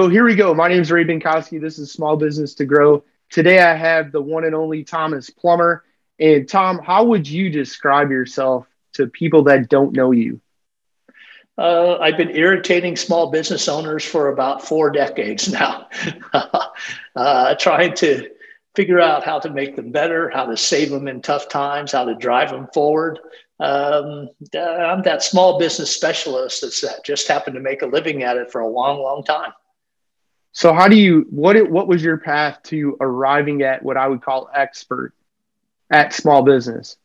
[0.00, 0.54] So here we go.
[0.54, 1.60] My name is Ray Binkowski.
[1.60, 3.02] This is Small Business to Grow.
[3.30, 5.82] Today I have the one and only Thomas Plummer.
[6.20, 10.40] And Tom, how would you describe yourself to people that don't know you?
[11.58, 15.88] Uh, I've been irritating small business owners for about four decades now,
[17.16, 18.30] uh, trying to
[18.76, 22.04] figure out how to make them better, how to save them in tough times, how
[22.04, 23.18] to drive them forward.
[23.58, 28.52] Um, I'm that small business specialist that's just happened to make a living at it
[28.52, 29.50] for a long, long time.
[30.58, 34.08] So how do you what it, what was your path to arriving at what I
[34.08, 35.14] would call expert
[35.88, 36.96] at small business?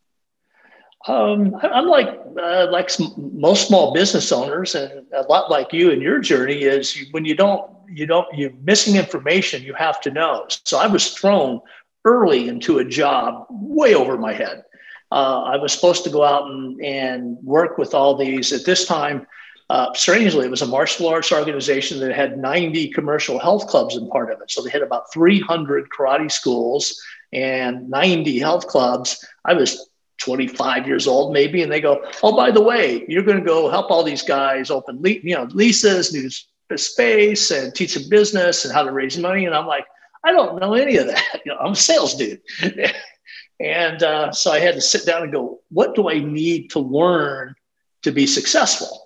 [1.08, 6.02] Um, I'm like uh, like most small business owners, and a lot like you in
[6.02, 10.10] your journey is you, when you don't you don't you're missing information you have to
[10.10, 10.48] know.
[10.64, 11.62] So I was thrown
[12.06, 14.64] early into a job way over my head.
[15.12, 18.88] Uh, I was supposed to go out and, and work with all these at this
[18.88, 19.28] time
[19.70, 24.08] uh, strangely, it was a martial arts organization that had 90 commercial health clubs in
[24.10, 24.52] part of it.
[24.52, 29.26] So they had about 300 karate schools and 90 health clubs.
[29.46, 29.90] I was
[30.20, 33.70] 25 years old, maybe, and they go, "Oh, by the way, you're going to go
[33.70, 36.30] help all these guys open, le- you know, leases, new
[36.78, 39.86] space, and teach them business and how to raise money." And I'm like,
[40.24, 41.42] I don't know any of that.
[41.46, 42.42] You know, I'm a sales dude.
[43.60, 46.80] and uh, so I had to sit down and go, what do I need to
[46.80, 47.56] learn
[48.04, 49.03] to be successful?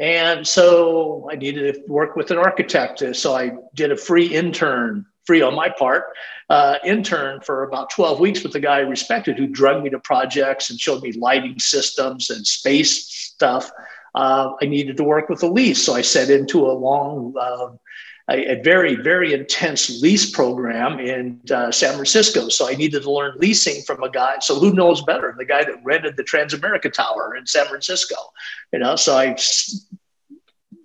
[0.00, 3.02] And so I needed to work with an architect.
[3.14, 6.04] So I did a free intern, free on my part,
[6.48, 10.00] uh, intern for about 12 weeks with a guy I respected who drug me to
[10.00, 13.70] projects and showed me lighting systems and space stuff.
[14.14, 15.84] Uh, I needed to work with a lease.
[15.84, 17.68] So I set into a long, uh,
[18.30, 22.48] a, a, very, very intense lease program in uh, San Francisco.
[22.48, 24.36] So I needed to learn leasing from a guy.
[24.40, 25.34] So who knows better?
[25.36, 28.16] The guy that rented the Transamerica Tower in San Francisco.
[28.72, 29.36] You know, so I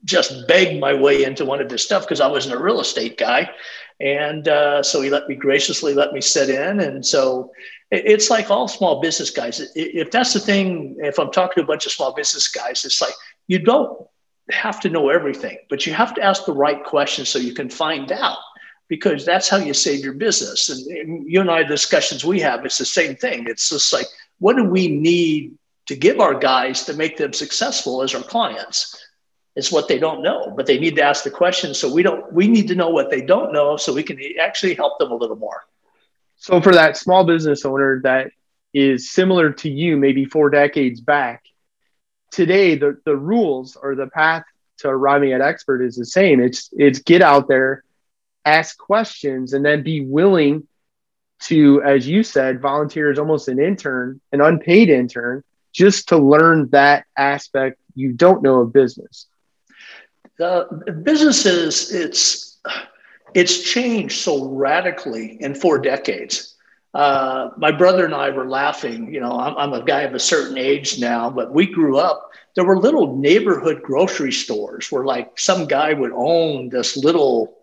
[0.06, 3.18] just begged my way into one of his stuff because I wasn't a real estate
[3.18, 3.50] guy.
[4.00, 6.80] And uh, so he let me graciously let me sit in.
[6.80, 7.52] And so
[7.92, 9.62] it's like all small business guys.
[9.76, 13.02] If that's the thing, if I'm talking to a bunch of small business guys, it's
[13.02, 13.14] like
[13.48, 14.08] you don't
[14.52, 17.70] have to know everything, but you have to ask the right questions so you can
[17.70, 18.38] find out
[18.88, 20.70] because that's how you save your business.
[20.70, 23.46] And you and I, discussions we have, it's the same thing.
[23.48, 24.06] It's just like,
[24.40, 29.05] what do we need to give our guys to make them successful as our clients?
[29.56, 31.74] It's what they don't know, but they need to ask the question.
[31.74, 34.74] So we don't, we need to know what they don't know so we can actually
[34.74, 35.64] help them a little more.
[36.38, 38.32] So for that small business owner that
[38.74, 41.44] is similar to you, maybe four decades back,
[42.32, 44.44] today the, the rules or the path
[44.80, 46.42] to arriving at expert is the same.
[46.42, 47.84] It's it's get out there,
[48.44, 50.68] ask questions, and then be willing
[51.44, 56.70] to, as you said, volunteer as almost an intern, an unpaid intern, just to learn
[56.72, 59.28] that aspect you don't know of business.
[60.38, 62.60] The businesses, it's
[63.34, 66.56] it's changed so radically in four decades
[66.96, 69.14] uh, my brother and I were laughing.
[69.14, 72.32] You know, I'm, I'm, a guy of a certain age now, but we grew up.
[72.56, 77.58] There were little neighborhood grocery stores where, like, some guy would own this little,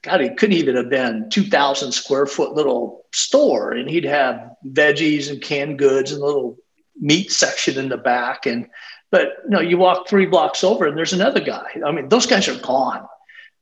[0.00, 5.30] God, it couldn't even have been 2,000 square foot little store, and he'd have veggies
[5.30, 6.56] and canned goods and a little
[6.98, 8.46] meat section in the back.
[8.46, 8.70] And
[9.12, 11.66] but know, you walk three blocks over, and there's another guy.
[11.86, 13.06] I mean, those guys are gone.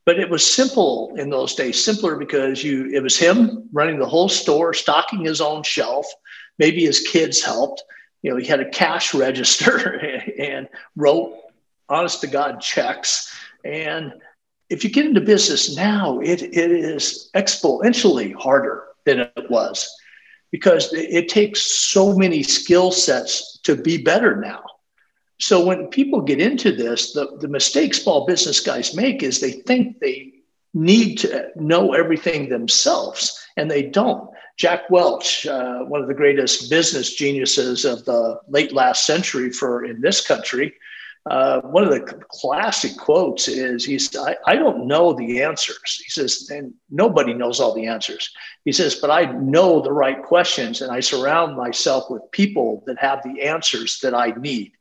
[0.05, 4.07] But it was simple in those days simpler because you it was him running the
[4.07, 6.07] whole store stocking his own shelf.
[6.57, 7.83] Maybe his kids helped.
[8.23, 9.99] You know he had a cash register
[10.39, 11.33] and wrote
[11.87, 13.31] honest to god checks.
[13.63, 14.13] And
[14.69, 19.93] if you get into business now it, it is exponentially harder than it was
[20.49, 24.63] because it takes so many skill sets to be better now
[25.41, 29.51] so when people get into this, the, the mistake small business guys make is they
[29.51, 30.33] think they
[30.75, 34.29] need to know everything themselves, and they don't.
[34.57, 39.83] Jack Welch, uh, one of the greatest business geniuses of the late last century for
[39.83, 40.75] in this country,
[41.29, 46.01] uh, one of the classic quotes is he's I, I don't know the answers.
[46.03, 48.31] He says and nobody knows all the answers.
[48.65, 52.97] He says but i know the right questions and i surround myself with people that
[52.97, 54.71] have the answers that i need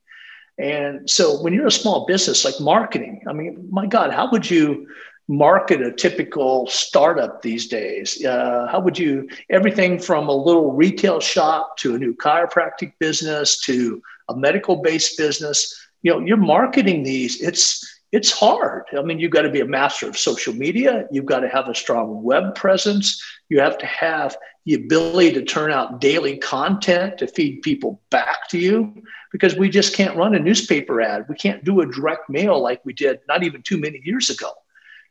[0.61, 4.51] and so when you're a small business like marketing, I mean, my God, how would
[4.51, 4.87] you
[5.27, 8.23] market a typical startup these days?
[8.25, 13.61] Uh, how would you, everything from a little retail shop to a new chiropractic business
[13.61, 17.41] to a medical based business, you know, you're marketing these.
[17.41, 18.85] It's, it's hard.
[18.97, 21.07] I mean, you've got to be a master of social media.
[21.13, 23.23] You've got to have a strong web presence.
[23.49, 24.37] You have to have
[24.67, 29.03] the ability to turn out daily content to feed people back to you
[29.33, 31.27] because we just can't run a newspaper ad.
[31.29, 34.51] We can't do a direct mail like we did not even too many years ago.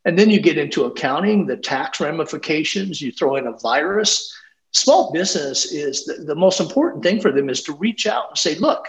[0.05, 4.33] And then you get into accounting, the tax ramifications, you throw in a virus.
[4.71, 8.37] Small business is the, the most important thing for them is to reach out and
[8.37, 8.87] say, look,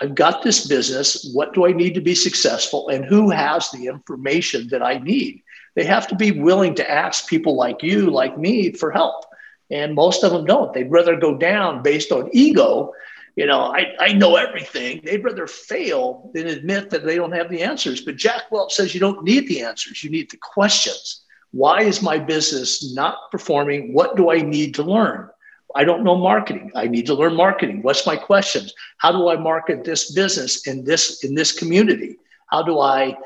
[0.00, 1.30] I've got this business.
[1.32, 2.88] What do I need to be successful?
[2.88, 5.42] And who has the information that I need?
[5.74, 9.24] They have to be willing to ask people like you, like me, for help.
[9.70, 10.72] And most of them don't.
[10.72, 12.92] They'd rather go down based on ego.
[13.36, 15.00] You know, I, I know everything.
[15.04, 18.00] They'd rather fail than admit that they don't have the answers.
[18.00, 21.22] But Jack Welch says you don't need the answers, you need the questions.
[21.52, 23.92] Why is my business not performing?
[23.92, 25.30] What do I need to learn?
[25.74, 26.72] I don't know marketing.
[26.74, 27.82] I need to learn marketing.
[27.82, 28.74] What's my questions?
[28.98, 32.16] How do I market this business in this in this community?
[32.50, 33.16] How do I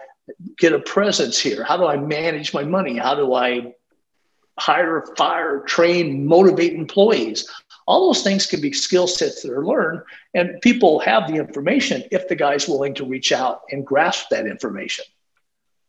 [0.59, 1.65] get a presence here?
[1.65, 2.99] How do I manage my money?
[2.99, 3.75] How do I
[4.59, 7.49] hire, fire, train, motivate employees?
[7.87, 10.03] All those things can be skill sets that are learned,
[10.35, 14.47] and people have the information if the guy's willing to reach out and grasp that
[14.47, 15.05] information.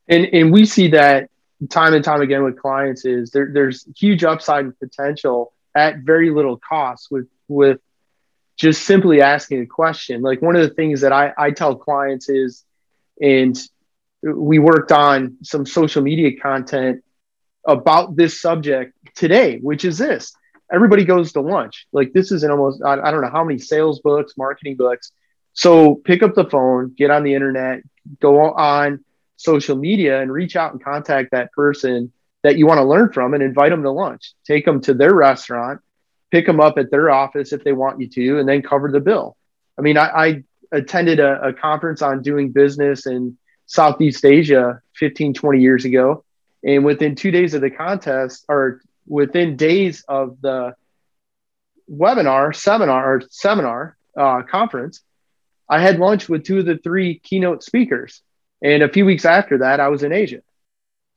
[0.07, 1.30] And and we see that
[1.69, 6.57] time and time again with clients is there, there's huge upside potential at very little
[6.57, 7.80] cost with with
[8.57, 10.21] just simply asking a question.
[10.21, 12.63] Like one of the things that I, I tell clients is,
[13.21, 13.57] and
[14.21, 17.03] we worked on some social media content
[17.68, 20.33] about this subject today, which is this.
[20.71, 21.88] Everybody goes to lunch.
[21.92, 25.12] Like this is an almost, I, I don't know how many sales books, marketing books.
[25.54, 27.81] So pick up the phone, get on the internet,
[28.19, 29.04] go on
[29.38, 32.12] social media and reach out and contact that person
[32.44, 34.33] that you want to learn from and invite them to lunch.
[34.45, 35.81] Take them to their restaurant,
[36.31, 39.00] pick them up at their office if they want you to, and then cover the
[39.00, 39.38] bill.
[39.77, 45.33] I mean, I, I attended a, a, conference on doing business in Southeast Asia 15,
[45.33, 46.25] 20 years ago.
[46.65, 50.75] And within two days of the contest, or within days of the
[51.92, 55.01] webinar, seminar, or seminar uh, conference,
[55.69, 58.21] I had lunch with two of the three keynote speakers.
[58.62, 60.42] And a few weeks after that, I was in Asia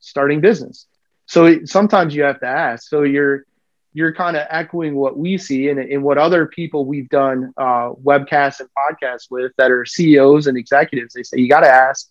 [0.00, 0.86] starting business.
[1.26, 2.88] So sometimes you have to ask.
[2.88, 3.44] So you're
[3.92, 7.92] you're kind of echoing what we see and, and what other people we've done uh,
[8.04, 11.14] webcasts and podcasts with that are CEOs and executives.
[11.14, 12.06] They say you got to ask,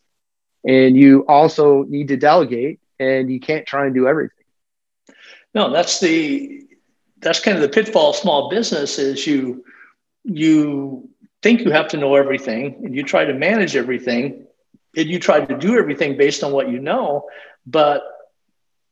[0.68, 4.46] and you also need to delegate, and you can't try and do everything.
[5.54, 6.64] No, that's the
[7.20, 9.64] that's kind of the pitfall of small business is you
[10.24, 11.10] you
[11.42, 14.46] think you have to know everything and you try to manage everything
[14.98, 17.28] and you try to do everything based on what you know
[17.66, 18.04] but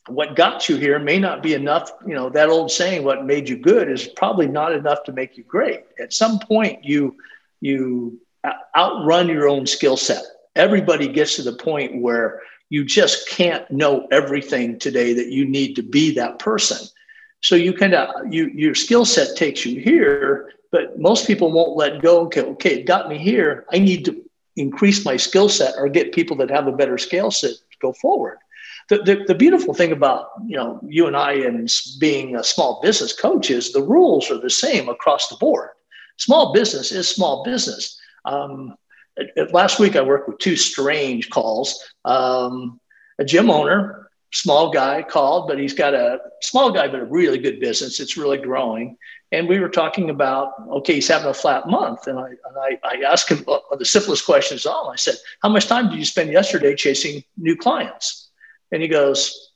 [0.08, 1.92] what got you here may not be enough.
[2.06, 5.38] You know, that old saying, what made you good is probably not enough to make
[5.38, 5.84] you great.
[6.00, 7.16] At some point, you,
[7.62, 8.20] you
[8.76, 10.24] outrun your own skill set.
[10.56, 12.42] Everybody gets to the point where
[12.74, 16.80] you just can't know everything today that you need to be that person.
[17.42, 21.78] So you kind of, you, your skill set takes you here, but most people won't
[21.78, 22.22] let go.
[22.22, 23.66] Okay, okay, it got me here.
[23.72, 24.24] I need to
[24.56, 27.94] increase my skill set or get people that have a better skill set to go
[27.94, 28.40] forward
[28.90, 32.82] the, the, the, beautiful thing about you know you and I and being a small
[32.82, 35.70] business coach is the rules are the same across the board.
[36.18, 38.00] Small business is small business.
[38.26, 38.76] Um,
[39.52, 41.84] last week I worked with two strange calls.
[42.06, 42.80] Um,
[43.20, 47.38] a gym owner, small guy called, but he's got a small guy, but a really
[47.38, 48.00] good business.
[48.00, 48.98] It's really growing.
[49.32, 52.08] And we were talking about, okay, he's having a flat month.
[52.08, 54.90] And I, and I, I asked him uh, the simplest questions all.
[54.92, 58.30] I said, how much time did you spend yesterday chasing new clients?
[58.72, 59.52] And he goes,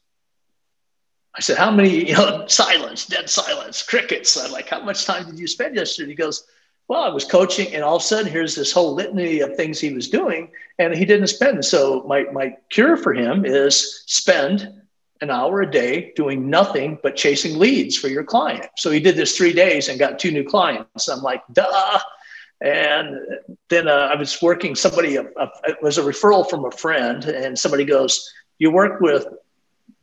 [1.35, 4.35] I said, how many, you know, silence, dead silence, crickets.
[4.37, 6.09] I'm like, how much time did you spend yesterday?
[6.09, 6.47] He goes,
[6.87, 9.79] well, I was coaching, and all of a sudden, here's this whole litany of things
[9.79, 11.65] he was doing, and he didn't spend.
[11.65, 14.73] So my my cure for him is spend
[15.21, 18.67] an hour a day doing nothing but chasing leads for your client.
[18.77, 21.07] So he did this three days and got two new clients.
[21.07, 21.99] I'm like, duh.
[22.61, 23.17] And
[23.69, 24.75] then uh, I was working.
[24.75, 29.27] Somebody it was a referral from a friend, and somebody goes, you work with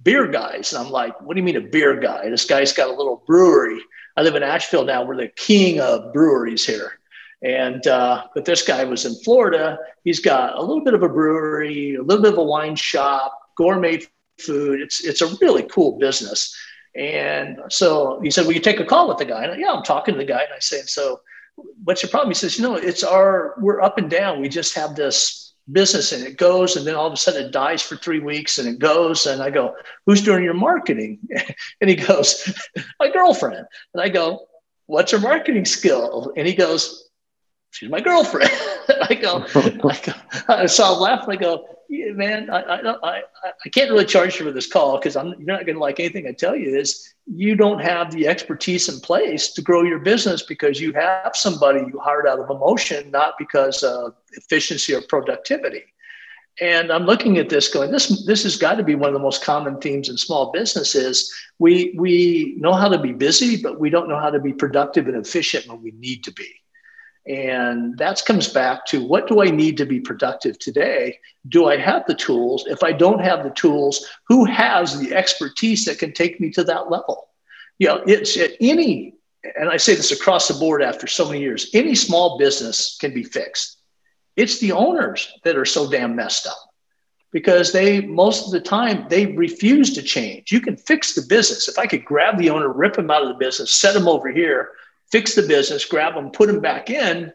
[0.03, 0.73] beer guys.
[0.73, 2.29] And I'm like, what do you mean a beer guy?
[2.29, 3.81] This guy's got a little brewery.
[4.17, 5.05] I live in Asheville now.
[5.05, 6.99] We're the king of breweries here.
[7.43, 9.79] And, uh, but this guy was in Florida.
[10.05, 13.39] He's got a little bit of a brewery, a little bit of a wine shop,
[13.57, 14.03] gourmet
[14.41, 14.81] food.
[14.81, 16.57] It's, it's a really cool business.
[16.97, 19.43] And so he said, Will you take a call with the guy?
[19.43, 20.43] And I, yeah, I'm talking to the guy.
[20.43, 21.21] And I said, So
[21.83, 22.31] what's your problem?
[22.31, 24.41] He says, You know, it's our, we're up and down.
[24.41, 27.53] We just have this business and it goes and then all of a sudden it
[27.53, 31.19] dies for three weeks and it goes and i go who's doing your marketing?
[31.81, 32.53] And he goes
[33.01, 33.67] my girlfriend.
[33.95, 34.47] And i go
[34.87, 36.33] what's your marketing skill?
[36.37, 37.09] And he goes
[37.71, 38.51] she's my girlfriend.
[39.09, 40.13] I, go, I go
[40.49, 41.29] i saw him laugh.
[41.29, 43.23] I go yeah, man I, I, I,
[43.65, 46.01] I can't really charge you for this call because i'm you're not going to like
[46.01, 49.99] anything i tell you is you don't have the expertise in place to grow your
[49.99, 55.03] business because you have somebody you hired out of emotion, not because of efficiency or
[55.09, 55.83] productivity.
[56.61, 59.21] And I'm looking at this going, this, this has got to be one of the
[59.21, 61.33] most common themes in small businesses.
[61.59, 65.09] We, we know how to be busy, but we don't know how to be productive
[65.09, 66.49] and efficient when we need to be.
[67.27, 71.19] And that comes back to what do I need to be productive today?
[71.49, 72.65] Do I have the tools?
[72.67, 76.65] If I don't have the tools, who has the expertise that can take me to
[76.65, 77.29] that level?
[77.79, 79.15] You know, it's any,
[79.59, 83.15] and I say this across the board after so many years, any small business can
[83.15, 83.79] be fixed.
[84.37, 86.59] It's the owners that are so damn messed up
[87.33, 90.53] because they, most of the time, they refuse to change.
[90.53, 91.69] You can fix the business.
[91.69, 94.31] If I could grab the owner, rip him out of the business, set him over
[94.31, 94.73] here,
[95.15, 97.33] fix the business, grab him, put him back in,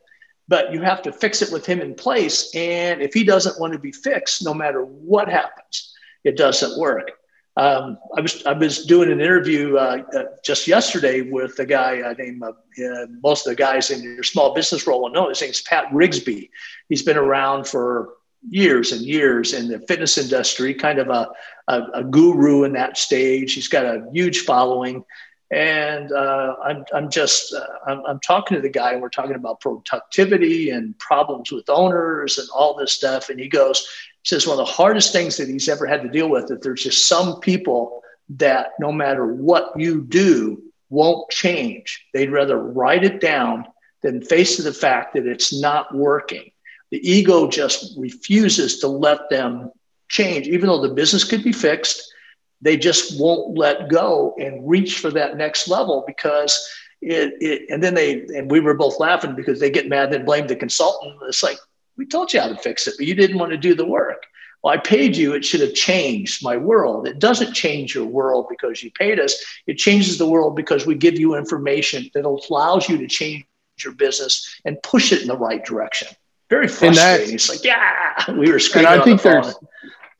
[0.49, 2.53] but you have to fix it with him in place.
[2.53, 5.93] And if he doesn't want to be fixed, no matter what happens,
[6.25, 7.09] it doesn't work.
[7.55, 12.01] Um, I was I was doing an interview uh, uh, just yesterday with a guy
[12.01, 12.51] uh, named uh,
[13.23, 16.49] most of the guys in your small business role will know his name's Pat Rigsby.
[16.89, 18.15] He's been around for
[18.49, 21.29] years and years in the fitness industry, kind of a,
[21.69, 23.53] a, a guru in that stage.
[23.53, 25.05] He's got a huge following.
[25.51, 29.35] And uh, I'm, I'm just, uh, I'm, I'm, talking to the guy and we're talking
[29.35, 33.29] about productivity and problems with owners and all this stuff.
[33.29, 33.87] And he goes,
[34.21, 36.61] he says, one of the hardest things that he's ever had to deal with that
[36.61, 42.05] there's just some people that no matter what you do won't change.
[42.13, 43.65] They'd rather write it down
[44.03, 46.51] than face the fact that it's not working.
[46.91, 49.71] The ego just refuses to let them
[50.09, 52.13] change, even though the business could be fixed
[52.61, 56.67] they just won't let go and reach for that next level because
[57.01, 60.25] it, it and then they and we were both laughing because they get mad and
[60.25, 61.15] blame the consultant.
[61.23, 61.57] It's like
[61.97, 64.23] we told you how to fix it but you didn't want to do the work.
[64.61, 65.33] Well i paid you.
[65.33, 67.07] It should have changed my world.
[67.07, 69.41] It doesn't change your world because you paid us.
[69.67, 73.45] It changes the world because we give you information that allows you to change
[73.81, 76.09] your business and push it in the right direction.
[76.49, 77.35] Very frustrating.
[77.35, 79.55] It's like yeah we were screaming and i think the there's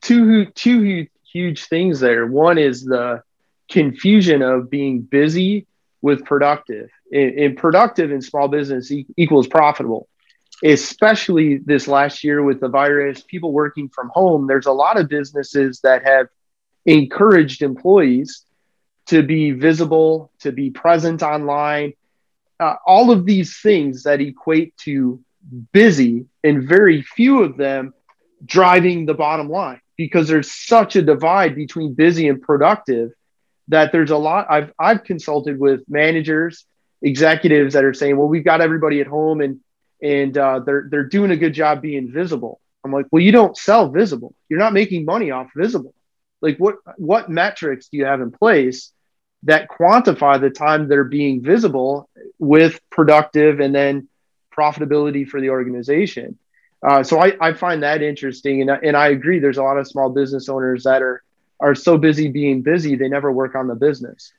[0.00, 2.26] two two huge things there.
[2.26, 3.22] One is the
[3.70, 5.66] confusion of being busy
[6.02, 6.90] with productive.
[7.12, 10.08] And, productive in small business e- equals profitable.
[10.62, 15.08] Especially this last year with the virus, people working from home, there's a lot of
[15.08, 16.28] businesses that have
[16.84, 18.44] encouraged employees
[19.06, 21.94] to be visible, to be present online,
[22.60, 25.20] uh, all of these things that equate to
[25.72, 27.94] busy, and very few of them
[28.44, 33.10] driving the bottom line because there's such a divide between busy and productive
[33.68, 36.64] that there's a lot I've I've consulted with managers,
[37.02, 39.60] executives that are saying, well, we've got everybody at home and
[40.02, 42.62] and uh, they're they're doing a good job being visible.
[42.82, 44.34] I'm like, well, you don't sell visible.
[44.48, 45.92] You're not making money off visible.
[46.40, 48.92] Like what what metrics do you have in place
[49.42, 54.08] that quantify the time they're being visible with productive and then
[54.56, 56.38] profitability for the organization?
[56.82, 59.38] Uh, so I, I find that interesting, and and I agree.
[59.38, 61.22] There's a lot of small business owners that are
[61.60, 64.32] are so busy being busy they never work on the business.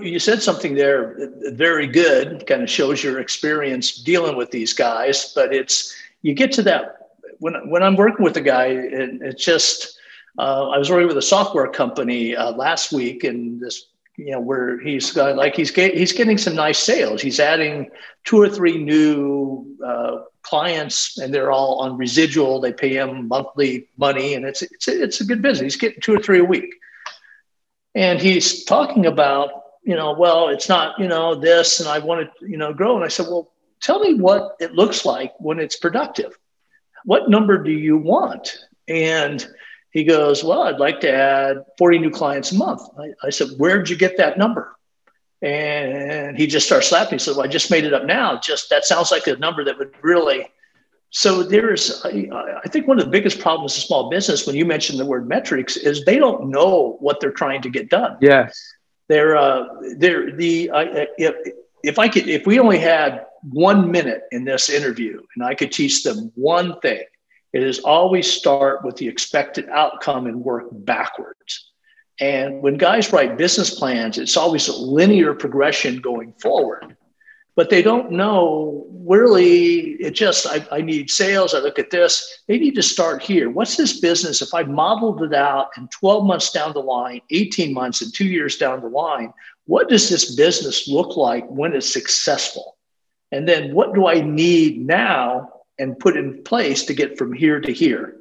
[0.00, 1.16] You said something there
[1.52, 2.46] very good.
[2.46, 5.32] Kind of shows your experience dealing with these guys.
[5.34, 5.92] But it's
[6.22, 7.08] you get to that
[7.40, 9.96] when when I'm working with a guy, it, it's just.
[10.38, 14.40] Uh, I was working with a software company uh, last week, and this you know
[14.40, 17.22] where he's got like he's get, he's getting some nice sales.
[17.22, 17.90] He's adding
[18.24, 22.60] two or three new uh, clients and they're all on residual.
[22.60, 25.74] They pay him monthly money and it's, it's, it's a good business.
[25.74, 26.74] He's getting two or three a week.
[27.94, 29.50] And he's talking about,
[29.82, 32.96] you know, well, it's not, you know, this and I want to, you know, grow.
[32.96, 36.38] And I said, well, tell me what it looks like when it's productive.
[37.04, 38.56] What number do you want?
[38.88, 39.46] And
[39.90, 42.82] he goes, well, I'd like to add 40 new clients a month.
[42.98, 44.76] I, I said, where'd you get that number?
[45.42, 47.18] And he just starts laughing.
[47.18, 48.38] He said, Well, I just made it up now.
[48.38, 50.48] Just that sounds like a number that would really.
[51.10, 54.96] So there's, I think one of the biggest problems in small business when you mention
[54.96, 58.16] the word metrics is they don't know what they're trying to get done.
[58.20, 58.62] Yes.
[59.08, 59.64] They're, uh,
[59.96, 60.84] they're the, uh,
[61.18, 61.34] if,
[61.82, 65.72] if I could, if we only had one minute in this interview and I could
[65.72, 67.02] teach them one thing,
[67.52, 71.69] it is always start with the expected outcome and work backwards.
[72.20, 76.96] And when guys write business plans, it's always a linear progression going forward.
[77.56, 81.54] But they don't know really, it just, I, I, need sales.
[81.54, 82.42] I look at this.
[82.46, 83.50] They need to start here.
[83.50, 84.42] What's this business?
[84.42, 88.26] If I modeled it out and 12 months down the line, 18 months, and two
[88.26, 89.32] years down the line,
[89.66, 92.76] what does this business look like when it's successful?
[93.32, 95.48] And then what do I need now
[95.78, 98.19] and put in place to get from here to here?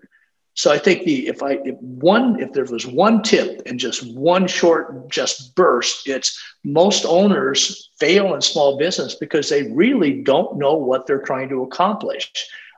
[0.60, 4.06] So I think the if I if one if there was one tip and just
[4.14, 10.58] one short just burst, it's most owners fail in small business because they really don't
[10.58, 12.30] know what they're trying to accomplish.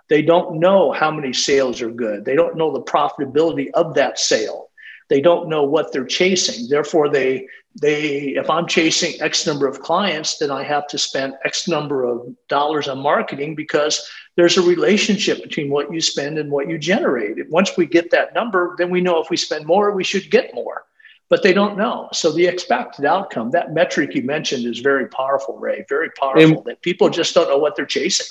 [0.10, 2.24] They don't know how many sales are good.
[2.24, 4.70] They don't know the profitability of that sale.
[5.12, 6.70] They don't know what they're chasing.
[6.70, 7.46] Therefore, they
[7.82, 12.06] they if I'm chasing X number of clients, then I have to spend X number
[12.06, 16.78] of dollars on marketing because there's a relationship between what you spend and what you
[16.78, 17.50] generate.
[17.50, 20.56] Once we get that number, then we know if we spend more, we should get
[20.56, 20.86] more.
[21.28, 22.08] But they don't know.
[22.14, 26.64] So the expected outcome, that metric you mentioned is very powerful, Ray, very powerful and,
[26.64, 28.28] that people just don't know what they're chasing.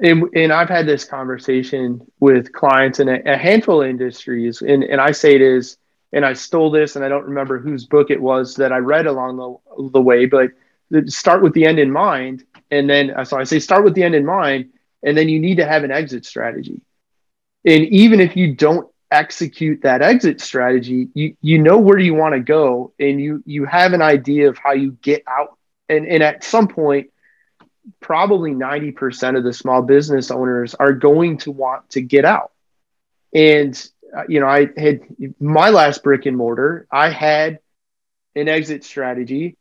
[0.00, 4.62] And, and I've had this conversation with clients in a, a handful of industries.
[4.62, 5.76] And, and I say it is,
[6.12, 9.06] and I stole this, and I don't remember whose book it was that I read
[9.06, 10.50] along the, the way, but
[11.06, 12.44] start with the end in mind.
[12.70, 14.70] And then, uh, so I say start with the end in mind,
[15.02, 16.80] and then you need to have an exit strategy.
[17.64, 22.34] And even if you don't execute that exit strategy, you, you know where you want
[22.34, 25.58] to go, and you, you have an idea of how you get out.
[25.88, 27.10] And, and at some point,
[28.00, 32.52] probably 90% of the small business owners are going to want to get out.
[33.32, 35.00] And Uh, you know, I had
[35.40, 37.60] my last brick and mortar, I had
[38.34, 39.56] an exit strategy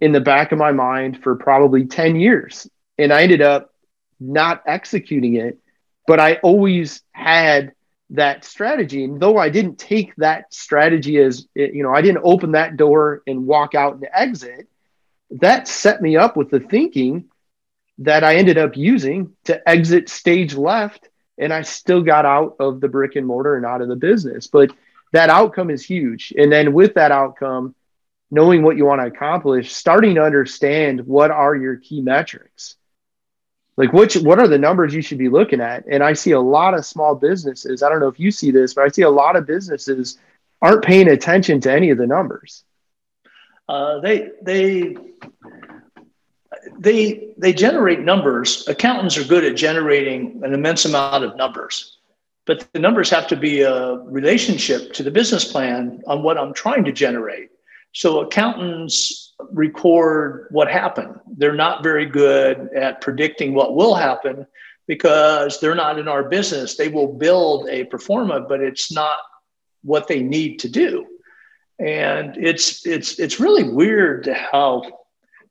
[0.00, 2.68] in the back of my mind for probably 10 years.
[2.98, 3.72] And I ended up
[4.20, 5.58] not executing it,
[6.06, 7.72] but I always had
[8.10, 9.04] that strategy.
[9.04, 13.22] And though I didn't take that strategy as, you know, I didn't open that door
[13.26, 14.68] and walk out and exit,
[15.30, 17.28] that set me up with the thinking
[17.98, 22.80] that I ended up using to exit stage left and I still got out of
[22.80, 24.46] the brick and mortar and out of the business.
[24.46, 24.72] But
[25.12, 26.32] that outcome is huge.
[26.36, 27.74] And then with that outcome,
[28.30, 32.76] knowing what you want to accomplish, starting to understand what are your key metrics.
[33.76, 35.84] Like which what are the numbers you should be looking at?
[35.86, 37.82] And I see a lot of small businesses.
[37.82, 40.18] I don't know if you see this, but I see a lot of businesses
[40.62, 42.64] aren't paying attention to any of the numbers.
[43.68, 44.96] Uh, they they
[46.78, 48.66] they they generate numbers.
[48.68, 51.98] Accountants are good at generating an immense amount of numbers,
[52.46, 56.54] but the numbers have to be a relationship to the business plan on what I'm
[56.54, 57.50] trying to generate.
[57.92, 61.18] So accountants record what happened.
[61.36, 64.46] They're not very good at predicting what will happen
[64.86, 66.76] because they're not in our business.
[66.76, 69.18] They will build a pro forma, but it's not
[69.82, 71.06] what they need to do.
[71.78, 74.82] And it's it's it's really weird how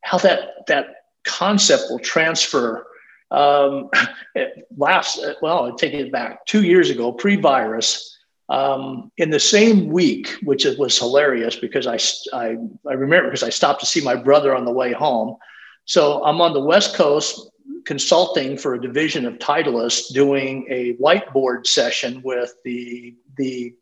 [0.01, 0.87] how that that
[1.25, 2.87] concept will transfer.
[3.31, 3.89] Um,
[4.77, 8.11] last, well, I take it back two years ago, pre-virus.
[8.47, 11.97] Um, in the same week, which was hilarious because I,
[12.31, 12.57] I,
[12.87, 15.37] I remember because I stopped to see my brother on the way home.
[15.85, 17.49] So I'm on the West Coast
[17.85, 23.73] consulting for a division of Titleist doing a whiteboard session with the, the,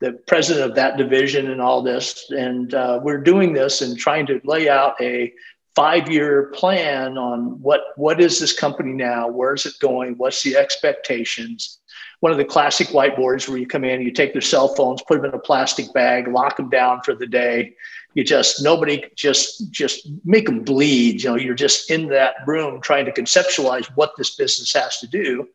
[0.00, 2.30] the president of that division and all this.
[2.30, 5.32] And uh, we're doing this and trying to lay out a
[5.74, 9.28] five year plan on what what is this company now?
[9.28, 10.14] Where is it going?
[10.16, 11.80] What's the expectations?
[12.20, 15.16] One of the classic whiteboards where you come in you take their cell phones put
[15.16, 17.74] them in a plastic bag lock them down for the day.
[18.14, 21.22] You just nobody just just make them bleed.
[21.22, 25.06] You know you're just in that room trying to conceptualize what this business has to
[25.06, 25.48] do.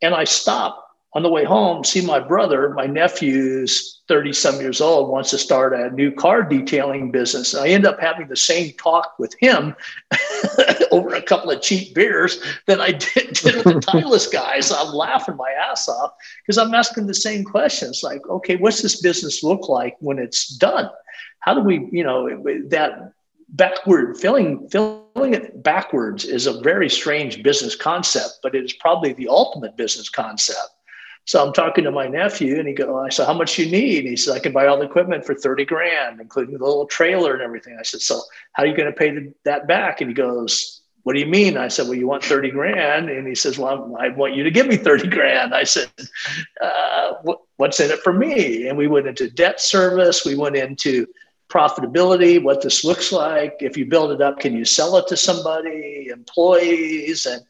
[0.00, 4.80] And i stop on the way home, see my brother, my nephew's 30 some years
[4.80, 7.54] old, wants to start a new car detailing business.
[7.54, 9.74] I end up having the same talk with him
[10.90, 14.72] over a couple of cheap beers that I did, did with the Titleist guys.
[14.72, 19.02] I'm laughing my ass off because I'm asking the same questions like, okay, what's this
[19.02, 20.88] business look like when it's done?
[21.40, 23.12] How do we, you know, that
[23.50, 29.12] backward filling filling it backwards is a very strange business concept, but it is probably
[29.12, 30.70] the ultimate business concept
[31.24, 34.04] so I'm talking to my nephew, and he goes, I said, "How much you need?"
[34.04, 37.32] He said, "I can buy all the equipment for thirty grand, including the little trailer
[37.32, 38.20] and everything." I said, "So
[38.52, 41.26] how are you going to pay the, that back?" And he goes, "What do you
[41.26, 44.42] mean?" I said, "Well, you want thirty grand?" And he says, "Well, I want you
[44.42, 45.88] to give me thirty grand." I said,
[46.60, 47.12] uh,
[47.56, 50.24] "What's in it for me?" And we went into debt service.
[50.24, 51.06] We went into
[51.48, 53.56] profitability, what this looks like.
[53.60, 57.42] If you build it up, can you sell it to somebody, employees, and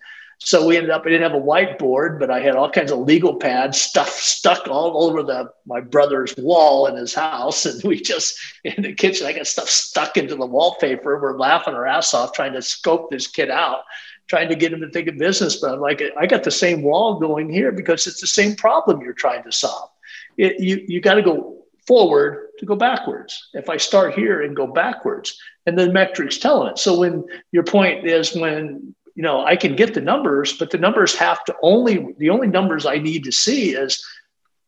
[0.44, 2.98] so we ended up, I didn't have a whiteboard, but I had all kinds of
[2.98, 7.64] legal pads stuff stuck all over the my brother's wall in his house.
[7.72, 11.20] And we just in the kitchen, I got stuff stuck into the wallpaper.
[11.20, 13.83] We're laughing our ass off trying to scope this kid out,
[14.26, 15.57] trying to get him to think of business.
[15.57, 19.00] But I'm like, I got the same wall going here because it's the same problem
[19.00, 19.90] you're trying to solve.
[20.37, 23.48] It, you you got to go forward to go backwards.
[23.55, 26.78] If I start here and go backwards, and the metrics telling it.
[26.78, 30.79] So when your point is when you know, I can get the numbers, but the
[30.79, 34.05] numbers have to only, the only numbers I need to see is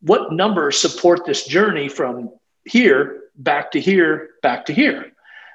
[0.00, 2.30] what numbers support this journey from
[2.64, 5.12] here back to here, back to here.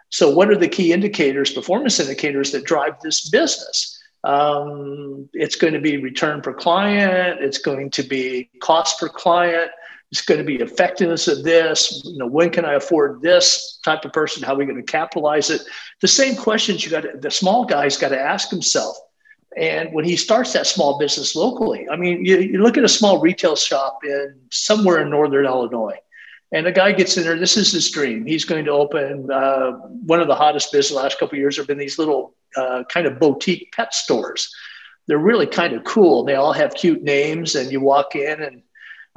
[0.10, 3.96] So, what are the key indicators, performance indicators that drive this business?
[4.24, 7.42] Um, it's going to be return per client.
[7.42, 9.72] It's going to be cost per client.
[10.12, 12.02] It's going to be effectiveness of this.
[12.04, 14.44] You know, when can I afford this type of person?
[14.44, 15.62] How are we going to capitalize it?
[16.02, 17.02] The same questions you got.
[17.02, 18.98] To, the small guy's got to ask himself.
[19.58, 22.90] And when he starts that small business locally, I mean, you, you look at a
[22.90, 26.00] small retail shop in somewhere in northern Illinois
[26.52, 27.38] and a guy gets in there.
[27.38, 28.26] This is his dream.
[28.26, 29.72] He's going to open uh,
[30.06, 31.58] one of the hottest business the last couple years.
[31.58, 34.54] Have been these little uh, kind of boutique pet stores.
[35.08, 36.24] They're really kind of cool.
[36.24, 38.62] They all have cute names, and you walk in and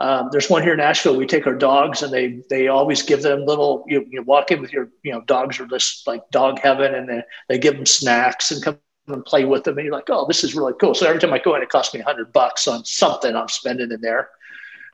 [0.03, 1.17] um, there's one here in Asheville.
[1.17, 3.85] We take our dogs, and they they always give them little.
[3.87, 7.09] You, you walk in with your you know dogs are just like dog heaven, and
[7.09, 9.79] they, they give them snacks and come and play with them.
[9.79, 10.95] And you're like, oh, this is really cool.
[10.95, 13.49] So every time I go in, it costs me a hundred bucks on something I'm
[13.49, 14.29] spending in there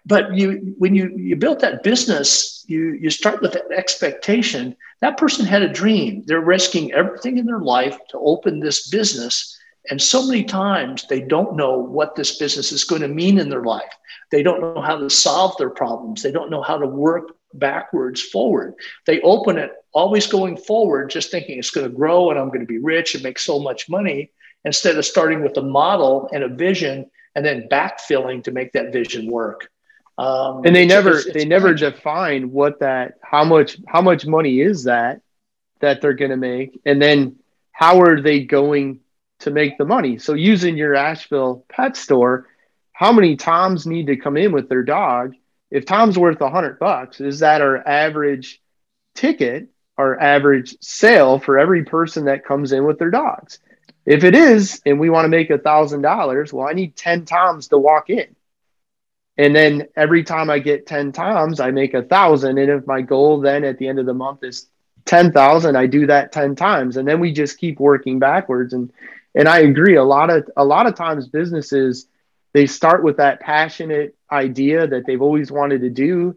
[0.09, 5.18] but you when you you built that business you you start with that expectation that
[5.18, 9.58] person had a dream they're risking everything in their life to open this business
[9.90, 13.48] and so many times they don't know what this business is going to mean in
[13.48, 13.92] their life.
[14.31, 16.22] They don't know how to solve their problems.
[16.22, 18.74] They don't know how to work backwards forward.
[19.07, 22.61] They open it always going forward just thinking it's going to grow and i'm going
[22.61, 24.31] to be rich and make so much money
[24.64, 28.92] instead of starting with a model and a vision and then backfilling to make that
[28.92, 29.70] vision work.
[30.18, 34.27] Um, and they never it's, it's they never define what that how much how much
[34.27, 35.20] money is that
[35.81, 37.37] that they're going to make, and then
[37.70, 38.98] how are they going
[39.40, 40.18] to make the money?
[40.18, 42.46] So using your Asheville pet store,
[42.92, 45.35] how many Toms need to come in with their dog?
[45.70, 48.61] If Tom's worth a hundred bucks, is that our average
[49.14, 53.59] ticket, our average sale for every person that comes in with their dogs?
[54.07, 57.27] If it is, and we want to make a thousand dollars, well, I need 10
[57.27, 58.35] Toms to walk in.
[59.38, 62.59] And then every time I get 10 toms, I make a thousand.
[62.59, 64.66] And if my goal then at the end of the month is
[65.05, 66.96] 10,000, I do that 10 times.
[66.96, 68.72] And then we just keep working backwards.
[68.72, 68.92] And,
[69.35, 69.97] and I agree.
[69.97, 72.09] A lot of, a lot of times businesses,
[72.53, 76.37] they start with that passionate idea that they've always wanted to do.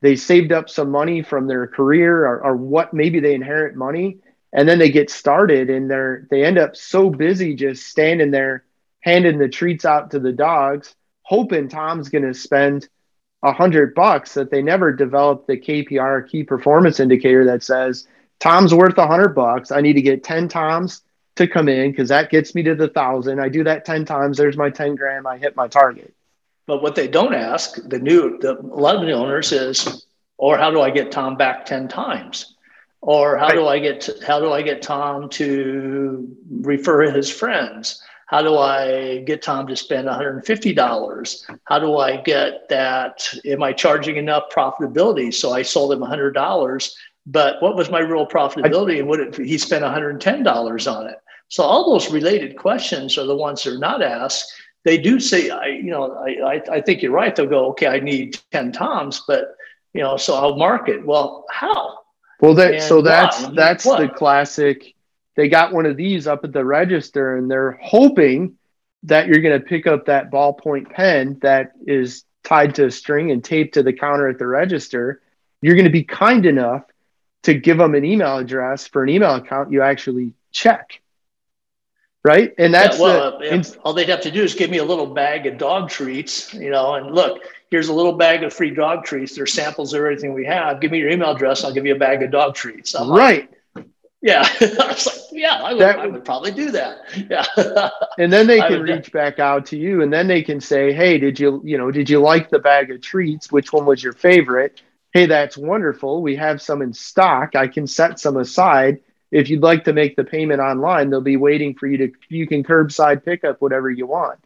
[0.00, 4.18] They saved up some money from their career or, or what, maybe they inherit money
[4.52, 8.64] and then they get started and they're, they end up so busy just standing there
[9.00, 12.88] handing the treats out to the dogs hoping Tom's going to spend
[13.42, 18.06] a hundred bucks that they never developed the KPI key performance indicator that says
[18.38, 19.72] Tom's worth a hundred bucks.
[19.72, 21.02] I need to get 10 Toms
[21.36, 23.40] to come in because that gets me to the thousand.
[23.40, 24.36] I do that 10 times.
[24.36, 25.26] There's my 10 grand.
[25.26, 26.14] I hit my target.
[26.66, 30.58] But what they don't ask the new, the, a lot of the owners is, or
[30.58, 32.54] how do I get Tom back 10 times?
[33.00, 33.54] Or how right.
[33.54, 38.00] do I get, to, how do I get Tom to refer his friends?
[38.26, 41.58] How do I get Tom to spend $150?
[41.64, 43.28] How do I get that?
[43.44, 45.34] Am I charging enough profitability?
[45.34, 46.92] So I sold him $100,
[47.26, 48.98] but what was my real profitability?
[48.98, 51.16] And what he spent $110 on it?
[51.48, 54.52] So all those related questions are the ones that are not asked.
[54.84, 57.34] They do say, I, you know, I, I, I think you're right.
[57.34, 59.54] They'll go, okay, I need 10 Toms, but
[59.92, 61.04] you know, so I'll mark it.
[61.04, 61.98] Well, how?
[62.40, 63.52] Well, that so that's why?
[63.54, 64.00] that's what?
[64.00, 64.94] the classic
[65.34, 68.56] they got one of these up at the register and they're hoping
[69.04, 73.30] that you're going to pick up that ballpoint pen that is tied to a string
[73.30, 75.22] and taped to the counter at the register.
[75.60, 76.84] You're going to be kind enough
[77.42, 81.00] to give them an email address for an email account you actually check.
[82.24, 82.54] Right.
[82.56, 84.84] And that's yeah, well, the, uh, all they'd have to do is give me a
[84.84, 88.70] little bag of dog treats, you know, and look, here's a little bag of free
[88.70, 89.34] dog treats.
[89.34, 90.80] There's samples of everything we have.
[90.80, 91.64] Give me your email address.
[91.64, 92.94] I'll give you a bag of dog treats.
[92.94, 93.50] I'm right.
[93.74, 93.86] Like,
[94.20, 94.48] yeah.
[94.60, 96.98] I was like, yeah, I would, that, I would probably do that.
[97.28, 97.44] Yeah.
[98.18, 101.18] and then they can reach back out to you and then they can say, Hey,
[101.18, 103.50] did you, you know, did you like the bag of treats?
[103.50, 104.80] Which one was your favorite?
[105.12, 106.22] Hey, that's wonderful.
[106.22, 107.54] We have some in stock.
[107.54, 109.00] I can set some aside.
[109.30, 112.46] If you'd like to make the payment online, they'll be waiting for you to, you
[112.46, 114.38] can curbside pick up whatever you want.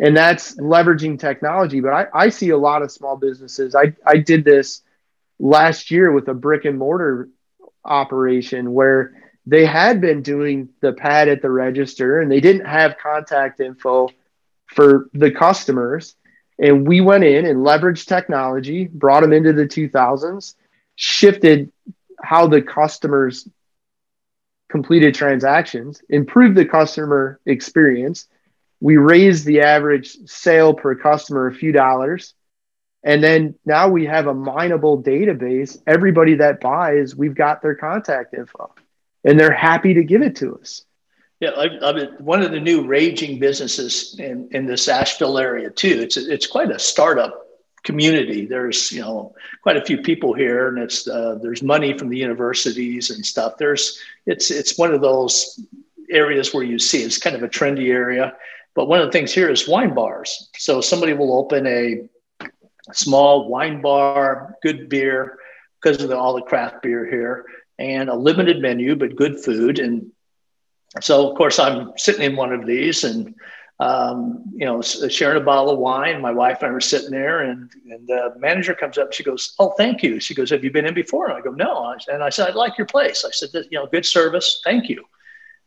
[0.00, 1.80] And that's leveraging technology.
[1.80, 3.76] But I, I see a lot of small businesses.
[3.76, 4.82] I, I did this
[5.38, 7.28] last year with a brick and mortar
[7.84, 9.14] operation where
[9.46, 14.08] they had been doing the pad at the register and they didn't have contact info
[14.66, 16.16] for the customers.
[16.58, 20.54] And we went in and leveraged technology, brought them into the 2000s,
[20.96, 21.72] shifted
[22.22, 23.48] how the customers
[24.68, 28.26] completed transactions, improved the customer experience.
[28.80, 32.34] We raised the average sale per customer a few dollars
[33.02, 35.80] and then now we have a mineable database.
[35.86, 38.74] Everybody that buys, we've got their contact info
[39.24, 40.84] and they're happy to give it to us.
[41.40, 45.70] Yeah, I, I mean, one of the new raging businesses in, in this Asheville area
[45.70, 46.00] too.
[46.02, 47.46] It's it's quite a startup
[47.84, 48.44] community.
[48.44, 52.18] There's you know quite a few people here, and it's uh, there's money from the
[52.18, 53.54] universities and stuff.
[53.56, 55.60] There's it's it's one of those
[56.10, 58.34] areas where you see it's kind of a trendy area.
[58.74, 60.50] But one of the things here is wine bars.
[60.56, 62.08] So somebody will open a
[62.92, 65.38] small wine bar, good beer
[65.80, 67.44] because of the, all the craft beer here,
[67.78, 69.78] and a limited menu, but good food.
[69.78, 70.10] And
[71.00, 73.34] so, of course, I'm sitting in one of these and
[73.80, 76.20] um, you know, sharing a bottle of wine.
[76.20, 79.12] My wife and I were sitting there, and, and the manager comes up.
[79.12, 81.52] She goes, "Oh, thank you." She goes, "Have you been in before?" And I go,
[81.52, 84.60] "No." And I said, "I like your place." I said, "You know, good service.
[84.64, 85.04] Thank you."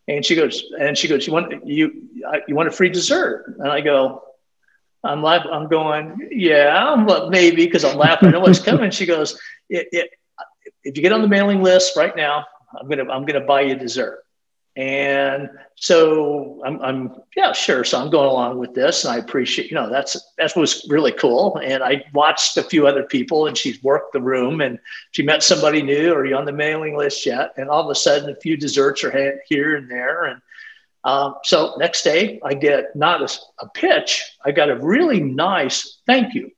[0.08, 2.10] And she goes, and she goes, "You want you
[2.48, 4.24] you want a free dessert?" And I go,
[5.06, 8.30] "I'm like, I'm going, yeah, I'm, maybe because I'm laughing.
[8.30, 10.10] I know what's coming." She goes, it, it,
[10.84, 12.46] "If you get on the mailing list right now,
[12.78, 14.20] I'm gonna I'm gonna buy you dessert."
[14.78, 17.84] And so I'm, I'm, yeah, sure.
[17.84, 21.12] So I'm going along with this, and I appreciate, you know, that's that was really
[21.12, 21.58] cool.
[21.58, 24.80] And I watched a few other people, and she's worked the room, and
[25.12, 26.14] she met somebody new.
[26.14, 27.54] Are you on the mailing list yet?
[27.58, 30.42] And all of a sudden, a few desserts are here and there, and
[31.04, 36.00] um, so next day, I get not a, a pitch, I got a really nice
[36.06, 36.52] thank you.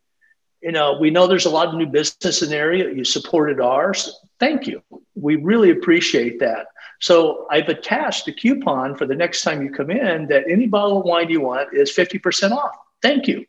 [0.61, 2.93] You know, we know there's a lot of new business in the area.
[2.93, 4.17] You supported ours.
[4.39, 4.81] Thank you.
[5.15, 6.67] We really appreciate that.
[7.03, 11.01] So I've attached a coupon for the next time you come in that any bottle
[11.01, 12.77] of wine you want is 50% off.
[13.01, 13.45] Thank you.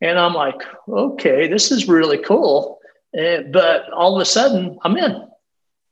[0.00, 2.78] And I'm like, okay, this is really cool.
[3.12, 5.26] Uh, but all of a sudden, I'm in.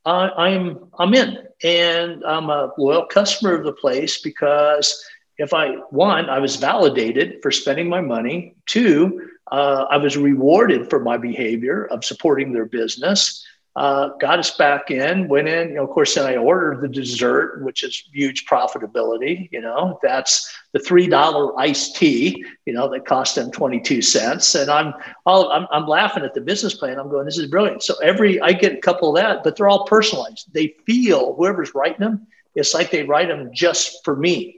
[0.06, 5.04] I'm I'm in, and I'm a loyal customer of the place because
[5.36, 8.54] if I one, I was validated for spending my money.
[8.66, 13.44] Two, uh, I was rewarded for my behavior of supporting their business
[13.78, 16.88] uh, got us back in, went in, you know, of course, then I ordered the
[16.88, 19.48] dessert, which is huge profitability.
[19.52, 24.56] You know, that's the $3 iced tea, you know, that cost them 22 cents.
[24.56, 24.94] And I'm,
[25.26, 26.98] all, I'm, I'm laughing at the business plan.
[26.98, 27.84] I'm going, this is brilliant.
[27.84, 30.52] So every, I get a couple of that, but they're all personalized.
[30.52, 34.56] They feel whoever's writing them, it's like they write them just for me.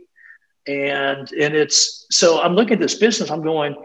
[0.67, 3.77] And, and it's, so I'm looking at this business, I'm going,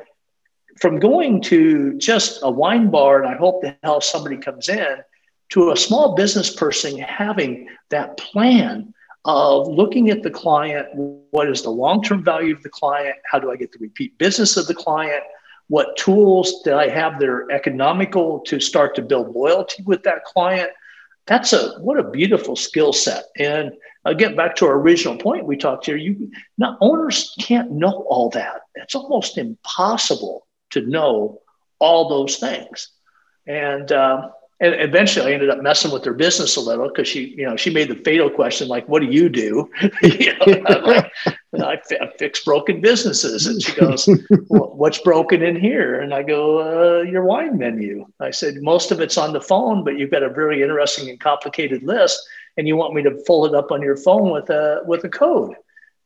[0.79, 4.95] from going to just a wine bar and I hope the hell somebody comes in
[5.49, 8.93] to a small business person having that plan
[9.25, 10.87] of looking at the client
[11.31, 13.15] what is the long-term value of the client?
[13.29, 15.23] How do i get the repeat business of the client?
[15.67, 20.23] What tools do i have that are economical to start to build loyalty with that
[20.23, 20.69] client?
[21.25, 23.25] That's a what a beautiful skill set.
[23.37, 23.73] And
[24.05, 28.29] again back to our original point we talked here you not owners can't know all
[28.31, 28.61] that.
[28.75, 31.41] It's almost impossible to know
[31.79, 32.89] all those things.
[33.47, 34.31] And um,
[34.61, 37.57] and eventually I ended up messing with her business a little because she, you know,
[37.57, 39.69] she made the fatal question like, "What do you do?"
[40.01, 41.11] you know, like,
[41.53, 44.07] I, I fix broken businesses, and she goes,
[44.47, 48.91] well, "What's broken in here?" And I go, uh, "Your wine menu." I said, "Most
[48.91, 52.17] of it's on the phone, but you've got a very interesting and complicated list,
[52.55, 55.09] and you want me to pull it up on your phone with a with a
[55.09, 55.55] code."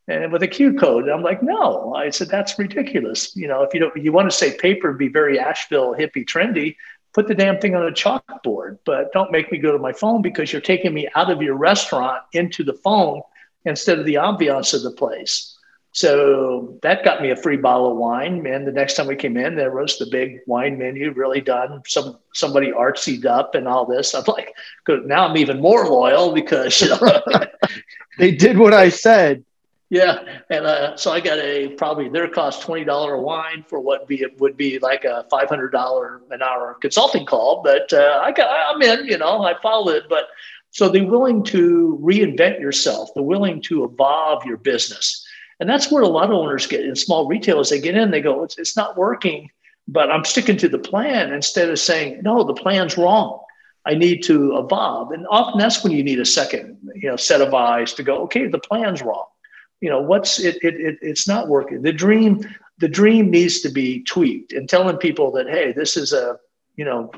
[0.08, 1.04] and with a Q code.
[1.04, 1.94] And I'm like, no.
[1.94, 3.36] I said, that's ridiculous.
[3.36, 6.76] You know, if you don't, you want to say paper be very Asheville hippie trendy,
[7.14, 10.22] put the damn thing on a chalkboard, but don't make me go to my phone
[10.22, 13.22] because you're taking me out of your restaurant into the phone
[13.66, 15.56] instead of the ambiance of the place.
[15.92, 18.46] So that got me a free bottle of wine.
[18.46, 21.82] And the next time we came in, there was the big wine menu, really done.
[21.88, 24.14] Some somebody artsied up and all this.
[24.14, 24.54] I'm like.
[24.88, 27.00] Now I'm even more loyal because you know,
[28.18, 29.44] they did what I said.
[29.92, 30.20] Yeah,
[30.52, 34.22] and uh, so I got a probably their cost twenty dollar wine for what be
[34.22, 38.32] it would be like a five hundred dollar an hour consulting call, but uh, I
[38.32, 40.04] got I'm in, you know, I follow it.
[40.08, 40.28] But
[40.70, 45.26] so they're willing to reinvent yourself, they're willing to evolve your business,
[45.60, 47.72] and that's where a lot of owners get in small retailers.
[47.72, 49.50] They get in, they go, it's it's not working,
[49.88, 53.40] but I'm sticking to the plan instead of saying no, the plan's wrong.
[53.88, 57.42] I need to evolve, and often that's when you need a second, you know, set
[57.42, 58.18] of eyes to go.
[58.26, 59.26] Okay, the plan's wrong
[59.82, 61.82] you know what's it, it, it it's not working.
[61.82, 62.44] The dream
[62.80, 66.38] the dream needs to be tweaked and telling people that hey this is a
[66.76, 67.12] you know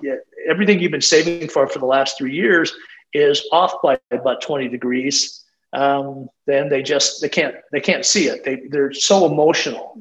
[0.48, 2.74] everything you've been saving for for the last three years
[3.14, 5.44] is off by about 20 degrees.
[5.74, 8.44] Um, then they just they can't they can't see it.
[8.44, 9.98] They, they're so emotional.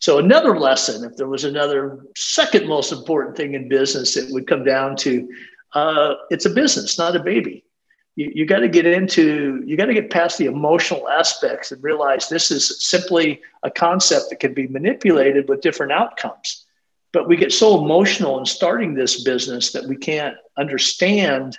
[0.00, 4.46] So another lesson if there was another second most important thing in business it would
[4.46, 5.28] come down to
[5.74, 7.64] uh, it's a business not a baby
[8.18, 11.82] you, you got to get into you got to get past the emotional aspects and
[11.84, 16.66] realize this is simply a concept that can be manipulated with different outcomes.
[17.12, 21.58] But we get so emotional in starting this business that we can't understand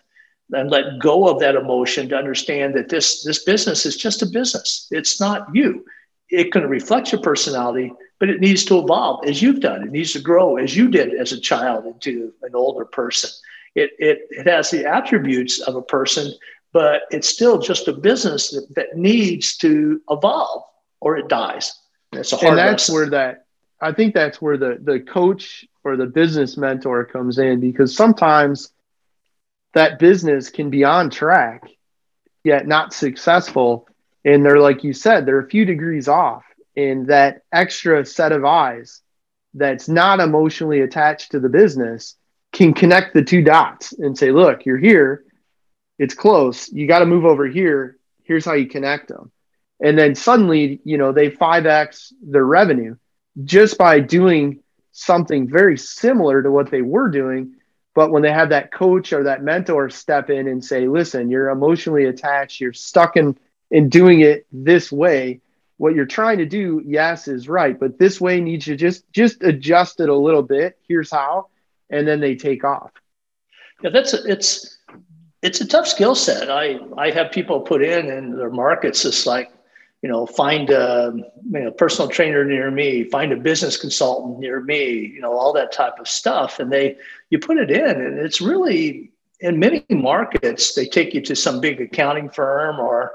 [0.52, 4.26] and let go of that emotion to understand that this this business is just a
[4.26, 4.88] business.
[4.92, 5.86] It's not you.
[6.30, 9.82] It can reflect your personality but it needs to evolve as you've done.
[9.82, 13.30] It needs to grow as you did as a child into an older person
[13.76, 16.34] it, it, it has the attributes of a person,
[16.74, 20.64] but it's still just a business that, that needs to evolve
[21.02, 21.74] or it dies.
[22.12, 22.96] And, it's a hard and that's lesson.
[22.96, 23.46] where that
[23.82, 28.72] I think that's where the the coach or the business mentor comes in because sometimes
[29.74, 31.64] that business can be on track
[32.44, 33.88] yet not successful
[34.26, 36.44] and they're like you said they're a few degrees off
[36.76, 39.02] and that extra set of eyes
[39.54, 42.16] that's not emotionally attached to the business
[42.60, 45.24] can connect the two dots and say look you're here
[45.98, 49.32] it's close you got to move over here here's how you connect them.
[49.82, 52.96] And then suddenly you know they 5x their revenue
[53.44, 57.56] just by doing something very similar to what they were doing
[57.96, 61.50] but when they have that coach or that mentor step in and say listen you're
[61.50, 63.38] emotionally attached you're stuck in
[63.72, 65.40] in doing it this way
[65.78, 69.42] what you're trying to do yes is right but this way needs to just just
[69.44, 71.48] adjust it a little bit here's how
[71.90, 72.92] and then they take off
[73.82, 74.80] yeah that's it's
[75.42, 79.26] it's a tough skill set i i have people put in in their markets just
[79.26, 79.52] like
[80.02, 81.14] you know, find a
[81.52, 85.52] you know, personal trainer near me, find a business consultant near me, you know, all
[85.54, 86.60] that type of stuff.
[86.60, 86.96] And they,
[87.30, 91.60] you put it in, and it's really in many markets, they take you to some
[91.60, 93.12] big accounting firm or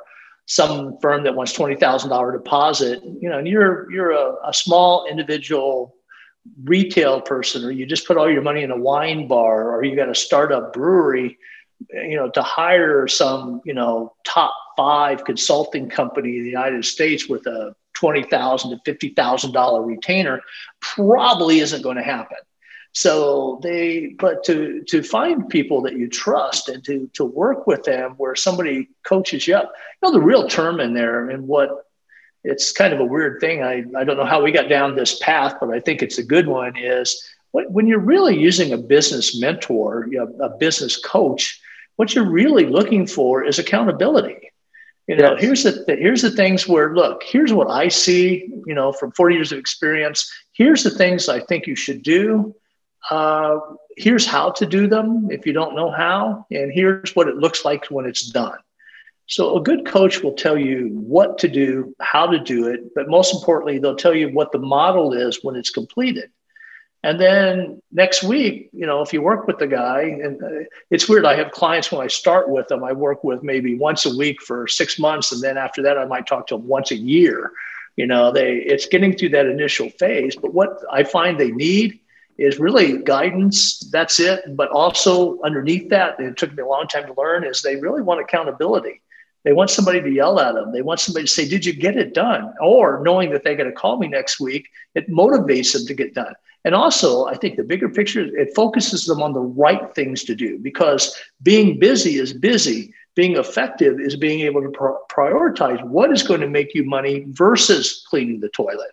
[0.46, 3.02] some firm that wants twenty thousand dollar deposit.
[3.02, 5.94] You know, and you're you're a, a small individual
[6.62, 9.96] retail person, or you just put all your money in a wine bar, or you
[9.96, 11.38] got a startup brewery
[11.90, 17.28] you know, to hire some, you know, top five consulting company in the United States
[17.28, 20.40] with a twenty thousand to fifty thousand dollar retainer
[20.80, 22.38] probably isn't going to happen.
[22.92, 27.82] So they, but to to find people that you trust and to to work with
[27.84, 29.72] them where somebody coaches you up.
[30.02, 31.86] You know, the real term in there and what
[32.44, 33.62] it's kind of a weird thing.
[33.62, 36.22] I, I don't know how we got down this path, but I think it's a
[36.22, 36.76] good one.
[36.76, 41.60] Is when you're really using a business mentor, you know, a business coach,
[41.96, 44.50] what you're really looking for is accountability.
[45.06, 45.40] You know, yes.
[45.40, 48.48] here's the here's the things where look, here's what I see.
[48.66, 50.30] You know, from 40 years of experience.
[50.52, 52.54] Here's the things I think you should do.
[53.10, 53.58] Uh,
[53.96, 57.64] here's how to do them if you don't know how, and here's what it looks
[57.64, 58.56] like when it's done.
[59.26, 63.08] So a good coach will tell you what to do, how to do it, but
[63.08, 66.30] most importantly, they'll tell you what the model is when it's completed.
[67.02, 71.06] And then next week, you know, if you work with the guy, and uh, it's
[71.06, 74.16] weird, I have clients when I start with them, I work with maybe once a
[74.16, 75.30] week for six months.
[75.30, 77.52] And then after that, I might talk to them once a year.
[77.96, 80.34] You know, they it's getting through that initial phase.
[80.34, 82.00] But what I find they need
[82.38, 83.80] is really guidance.
[83.92, 84.56] That's it.
[84.56, 88.02] But also underneath that, it took me a long time to learn, is they really
[88.02, 89.02] want accountability.
[89.44, 90.72] They want somebody to yell at them.
[90.72, 92.52] They want somebody to say, Did you get it done?
[92.60, 96.14] Or knowing that they're going to call me next week, it motivates them to get
[96.14, 96.34] done.
[96.64, 100.34] And also, I think the bigger picture, it focuses them on the right things to
[100.34, 102.92] do because being busy is busy.
[103.14, 108.04] Being effective is being able to prioritize what is going to make you money versus
[108.08, 108.90] cleaning the toilet.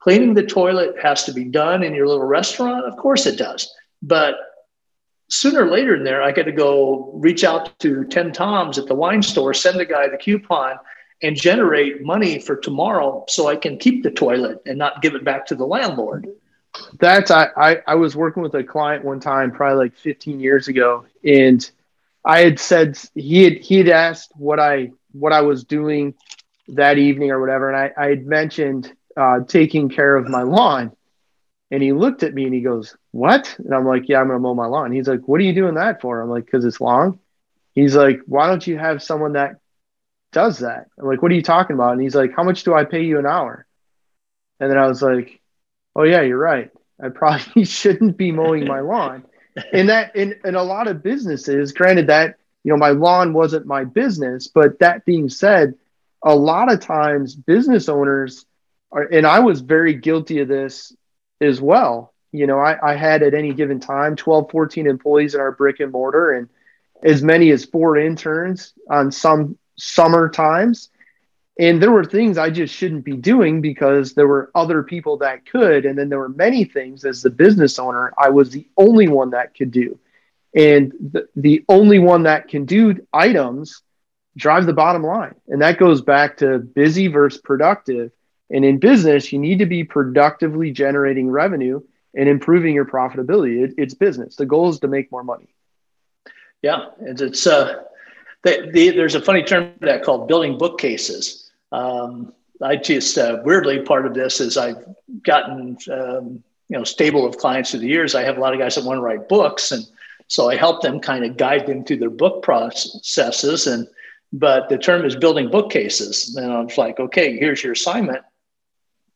[0.00, 2.84] Cleaning the toilet has to be done in your little restaurant.
[2.84, 3.68] Of course it does.
[4.00, 4.36] But
[5.28, 8.86] sooner or later in there, I got to go reach out to 10 Toms at
[8.86, 10.76] the wine store, send the guy the coupon,
[11.22, 15.24] and generate money for tomorrow so I can keep the toilet and not give it
[15.24, 16.28] back to the landlord.
[17.00, 20.68] That's I, I I was working with a client one time, probably like 15 years
[20.68, 21.68] ago, and
[22.24, 26.14] I had said he had he had asked what I what I was doing
[26.68, 30.92] that evening or whatever, and I, I had mentioned uh, taking care of my lawn,
[31.70, 34.38] and he looked at me and he goes, "What?" And I'm like, "Yeah, I'm gonna
[34.38, 36.80] mow my lawn." He's like, "What are you doing that for?" I'm like, "Cause it's
[36.80, 37.18] long."
[37.74, 39.56] He's like, "Why don't you have someone that
[40.32, 42.74] does that?" I'm like, "What are you talking about?" And he's like, "How much do
[42.74, 43.66] I pay you an hour?"
[44.60, 45.40] And then I was like,
[45.98, 46.70] oh yeah, you're right.
[47.02, 49.24] I probably shouldn't be mowing my lawn.
[49.72, 53.66] and that in, in a lot of businesses, granted that, you know, my lawn wasn't
[53.66, 55.74] my business, but that being said,
[56.22, 58.46] a lot of times business owners
[58.90, 60.94] are, and I was very guilty of this
[61.40, 62.14] as well.
[62.32, 65.80] You know, I, I had at any given time 12, 14 employees in our brick
[65.80, 66.48] and mortar and
[67.02, 70.90] as many as four interns on some summer times
[71.58, 75.44] and there were things I just shouldn't be doing because there were other people that
[75.44, 75.86] could.
[75.86, 79.30] And then there were many things as the business owner, I was the only one
[79.30, 79.98] that could do.
[80.54, 83.82] And the, the only one that can do items
[84.36, 85.34] drive the bottom line.
[85.48, 88.12] And that goes back to busy versus productive.
[88.50, 91.80] And in business, you need to be productively generating revenue
[92.14, 93.64] and improving your profitability.
[93.64, 94.36] It, it's business.
[94.36, 95.48] The goal is to make more money.
[96.62, 96.86] Yeah.
[96.98, 97.84] And it's, uh,
[98.42, 102.32] the, the, there's a funny term for that called building bookcases um,
[102.62, 104.84] I just uh, weirdly part of this is I've
[105.22, 108.14] gotten um, you know stable of clients through the years.
[108.14, 109.86] I have a lot of guys that want to write books, and
[110.28, 113.66] So I help them kind of guide them through their book processes.
[113.66, 113.88] And
[114.32, 116.36] but the term is building bookcases.
[116.36, 118.22] And I was like, okay, here's your assignment.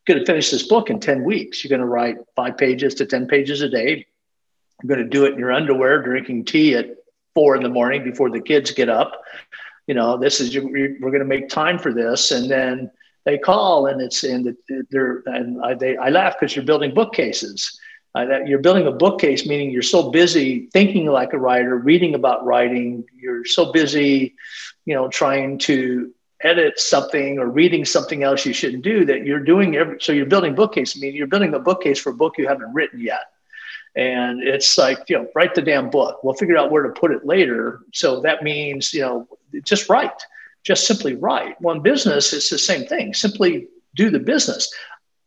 [0.06, 1.62] Going to finish this book in 10 weeks.
[1.62, 4.06] You're going to write five pages to 10 pages a day.
[4.82, 6.96] You're going to do it in your underwear, drinking tea at
[7.34, 9.22] four in the morning before the kids get up.
[9.86, 12.90] You know, this is we're going to make time for this, and then
[13.24, 14.56] they call and it's and
[14.90, 17.78] they're and I, they I laugh because you're building bookcases.
[18.14, 22.14] Uh, that you're building a bookcase, meaning you're so busy thinking like a writer, reading
[22.14, 23.04] about writing.
[23.18, 24.34] You're so busy,
[24.84, 26.12] you know, trying to
[26.42, 29.98] edit something or reading something else you shouldn't do that you're doing every.
[30.00, 30.96] So you're building bookcase.
[30.96, 33.30] I mean, you're building a bookcase for a book you haven't written yet.
[33.94, 36.24] And it's like, you know, write the damn book.
[36.24, 37.80] We'll figure out where to put it later.
[37.92, 39.28] So that means, you know,
[39.64, 40.22] just write
[40.62, 41.60] just simply write.
[41.60, 43.14] One business, it's the same thing.
[43.14, 44.72] Simply do the business.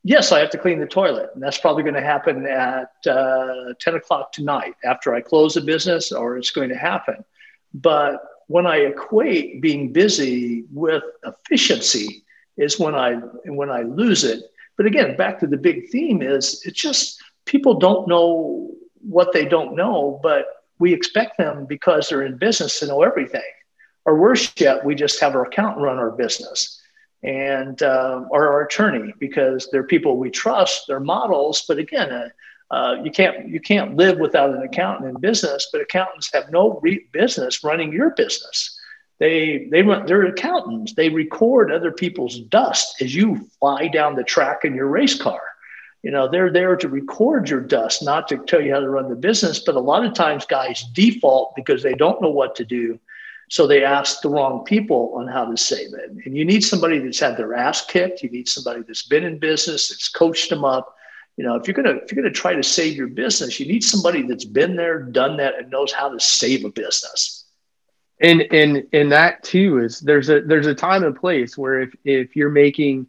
[0.04, 3.74] Yes, I have to clean the toilet, and that's probably going to happen at uh,
[3.80, 7.26] 10 o'clock tonight after I close the business, or it's going to happen.
[7.74, 12.24] But when I equate being busy with efficiency,
[12.58, 13.16] is when I
[13.46, 14.44] when I lose it.
[14.78, 18.72] But again, back to the big theme is it's just people don't know
[19.02, 20.46] what they don't know, but
[20.80, 23.42] we expect them because they're in business to know everything.
[24.06, 26.82] Or worse yet, we just have our accountant run our business
[27.24, 31.66] and uh, or our attorney because they're people we trust, they're models.
[31.68, 32.30] But again, uh,
[32.72, 35.68] uh, you can't you can't live without an accountant in business.
[35.72, 38.78] But accountants have no re- business running your business.
[39.20, 40.94] They they run they're accountants.
[40.94, 45.42] They record other people's dust as you fly down the track in your race car.
[46.04, 49.10] You know they're there to record your dust, not to tell you how to run
[49.10, 49.60] the business.
[49.60, 53.00] But a lot of times, guys default because they don't know what to do
[53.50, 56.12] so they ask the wrong people on how to save it.
[56.26, 58.24] And you need somebody that's had their ass kicked.
[58.24, 60.96] You need somebody that's been in business, that's coached them up.
[61.38, 63.84] You know, if you're gonna if you're gonna try to save your business, you need
[63.84, 67.46] somebody that's been there, done that, and knows how to save a business.
[68.22, 71.96] And and and that too is there's a there's a time and place where if
[72.06, 73.08] if you're making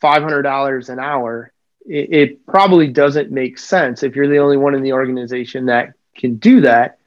[0.00, 1.52] five hundred dollars an hour,
[1.84, 5.94] it, it probably doesn't make sense if you're the only one in the organization that
[6.14, 6.98] can do that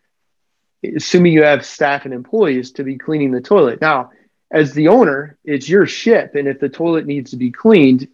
[0.96, 3.82] assuming you have staff and employees to be cleaning the toilet.
[3.82, 4.12] Now,
[4.52, 6.36] as the owner, it's your ship.
[6.36, 8.08] And if the toilet needs to be cleaned,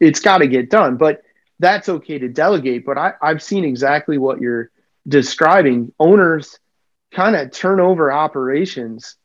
[0.00, 0.96] it's got to get done.
[0.96, 1.22] But
[1.62, 2.84] that's okay to delegate.
[2.84, 4.70] But I, I've seen exactly what you're
[5.08, 5.92] describing.
[5.98, 6.58] Owners
[7.10, 9.16] kind of turn over operations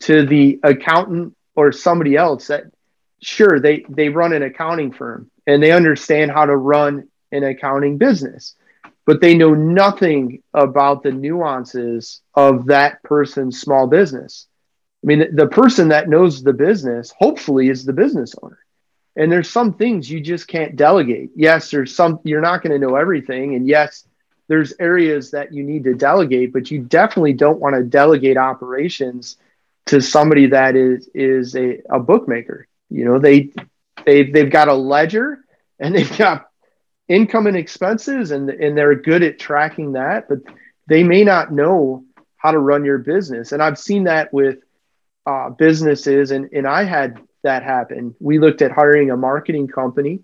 [0.00, 2.64] to the accountant or somebody else that
[3.20, 7.98] sure they they run an accounting firm and they understand how to run an accounting
[7.98, 8.54] business
[9.10, 14.46] but they know nothing about the nuances of that person's small business.
[15.02, 18.58] I mean, the person that knows the business, hopefully, is the business owner.
[19.20, 21.32] And there's some things you just can't delegate.
[21.36, 23.54] Yes, there's some, you're not going to know everything.
[23.54, 24.06] And yes,
[24.48, 29.36] there's areas that you need to delegate, but you definitely don't want to delegate operations
[29.84, 32.66] to somebody that is is a, a bookmaker.
[32.88, 33.52] You know, they
[34.06, 35.44] they they've got a ledger
[35.78, 36.48] and they've got
[37.06, 40.38] income and expenses and, and they're good at tracking that, but
[40.88, 42.04] they may not know
[42.38, 43.52] how to run your business.
[43.52, 44.60] And I've seen that with
[45.26, 48.14] uh, businesses, and, and I had that happen.
[48.20, 50.20] We looked at hiring a marketing company,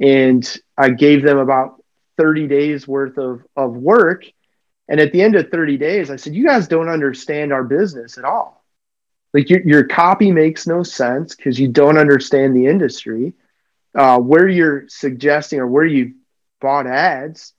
[0.00, 1.82] and I gave them about
[2.16, 4.24] 30 days worth of, of work.
[4.88, 8.18] And at the end of 30 days, I said, You guys don't understand our business
[8.18, 8.64] at all.
[9.34, 13.34] Like your, your copy makes no sense because you don't understand the industry
[13.94, 16.14] uh, where you're suggesting or where you
[16.60, 17.52] bought ads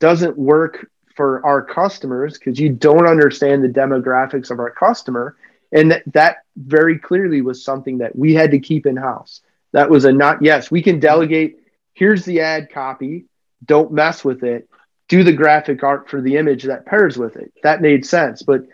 [0.00, 5.36] doesn't work for our customers because you don't understand the demographics of our customer.
[5.72, 9.40] And that, very clearly was something that we had to keep in house.
[9.72, 11.60] That was a not, yes, we can delegate.
[11.94, 13.24] Here's the ad copy.
[13.64, 14.68] Don't mess with it.
[15.08, 17.52] Do the graphic art for the image that pairs with it.
[17.62, 18.42] That made sense.
[18.42, 18.66] But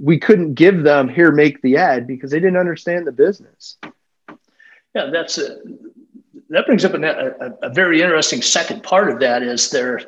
[0.00, 3.78] we couldn't give them here, make the ad because they didn't understand the business.
[4.94, 5.58] Yeah, that's it
[6.52, 10.00] that brings up a, a, a, very interesting second part of that is there.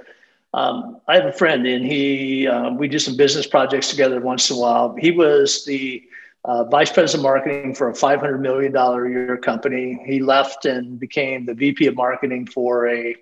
[0.53, 4.51] Um, I have a friend and he, uh, we do some business projects together once
[4.51, 4.95] in a while.
[4.95, 6.05] He was the
[6.45, 10.03] uh, vice president of marketing for a $500 million a year company.
[10.07, 13.17] He left and became the VP of marketing for a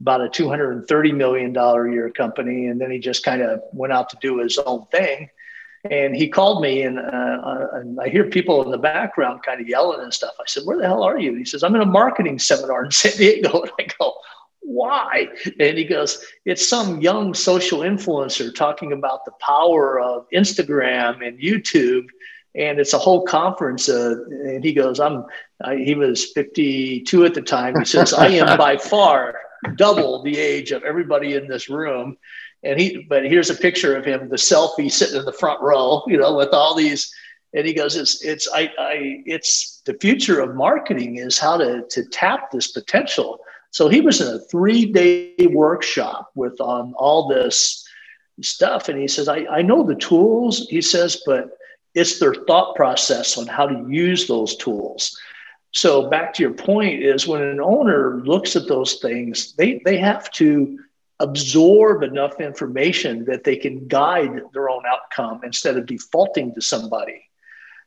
[0.00, 2.66] about a $230 million a year company.
[2.66, 5.30] And then he just kind of went out to do his own thing.
[5.90, 9.68] And he called me, and, uh, and, I hear people in the background kind of
[9.68, 10.34] yelling and stuff.
[10.40, 12.90] I said, "Where the hell are you?" He says, "I'm in a marketing seminar in
[12.90, 14.14] San Diego." And I go,
[14.60, 15.28] "Why?"
[15.60, 21.38] And he goes, "It's some young social influencer talking about the power of Instagram and
[21.38, 22.06] YouTube."
[22.56, 23.88] And it's a whole conference.
[23.88, 25.24] Uh, and he goes, "I'm."
[25.62, 27.78] I, he was 52 at the time.
[27.78, 29.34] He says, "I am by far
[29.76, 32.16] double the age of everybody in this room."
[32.62, 36.02] And he, but here's a picture of him, the selfie sitting in the front row,
[36.06, 37.12] you know, with all these.
[37.54, 41.84] And he goes, "It's, it's, I, I, it's the future of marketing is how to
[41.88, 43.40] to tap this potential."
[43.70, 47.86] So he was in a three day workshop with on all this
[48.40, 51.50] stuff, and he says, "I, I know the tools." He says, "But
[51.96, 55.18] it's their thought process on how to use those tools."
[55.72, 59.98] So back to your point is when an owner looks at those things, they they
[59.98, 60.78] have to
[61.20, 67.22] absorb enough information that they can guide their own outcome instead of defaulting to somebody.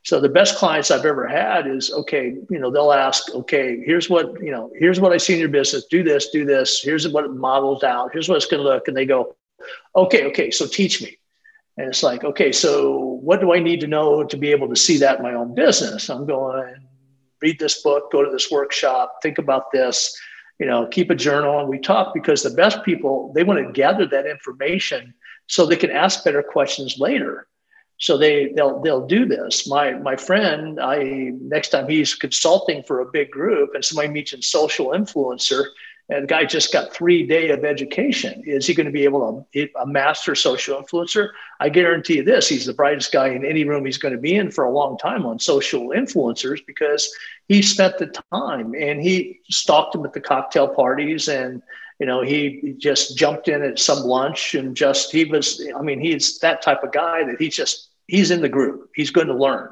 [0.03, 4.10] So the best clients I've ever had is okay, you know, they'll ask, okay, here's
[4.10, 7.07] what, you know, here's what I see in your business, do this, do this, here's
[7.07, 8.88] what it models out, here's what it's gonna look.
[8.88, 9.36] And they go,
[9.95, 11.18] okay, okay, so teach me.
[11.80, 14.75] And it's like, okay, so what do I need to know to be able to
[14.75, 16.09] see that in my own business?
[16.09, 16.75] I'm going,
[17.41, 20.13] read this book, go to this workshop, think about this,
[20.59, 21.57] you know, keep a journal.
[21.61, 25.13] And we talk because the best people, they want to gather that information
[25.47, 27.47] so they can ask better questions later.
[27.97, 29.65] So they they'll they'll do this.
[29.65, 34.34] My my friend, I next time he's consulting for a big group and somebody meets
[34.34, 35.63] a social influencer,
[36.10, 38.41] and the guy just got three day of education.
[38.45, 41.30] Is he going to be able to a master social influencer?
[41.60, 44.36] I guarantee you this: he's the brightest guy in any room he's going to be
[44.36, 47.12] in for a long time on social influencers because
[47.47, 51.62] he spent the time and he stalked them at the cocktail parties and
[51.99, 55.99] you know he just jumped in at some lunch and just he was i mean
[55.99, 59.34] he's that type of guy that he's just he's in the group he's going to
[59.34, 59.70] learn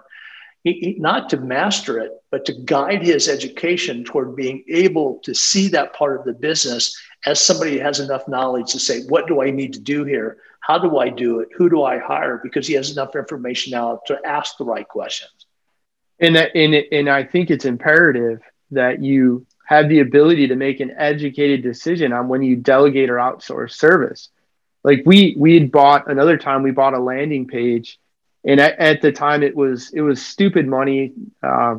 [0.63, 5.67] he, not to master it, but to guide his education toward being able to see
[5.69, 9.51] that part of the business as somebody has enough knowledge to say, what do I
[9.51, 10.37] need to do here?
[10.59, 11.49] How do I do it?
[11.55, 12.39] Who do I hire?
[12.43, 15.45] Because he has enough information now to ask the right questions.
[16.19, 18.41] And, and, and I think it's imperative
[18.71, 23.15] that you have the ability to make an educated decision on when you delegate or
[23.15, 24.29] outsource service.
[24.83, 27.99] Like we we had bought another time we bought a landing page
[28.45, 31.13] and at, at, the time it was it was stupid money
[31.43, 31.75] uh,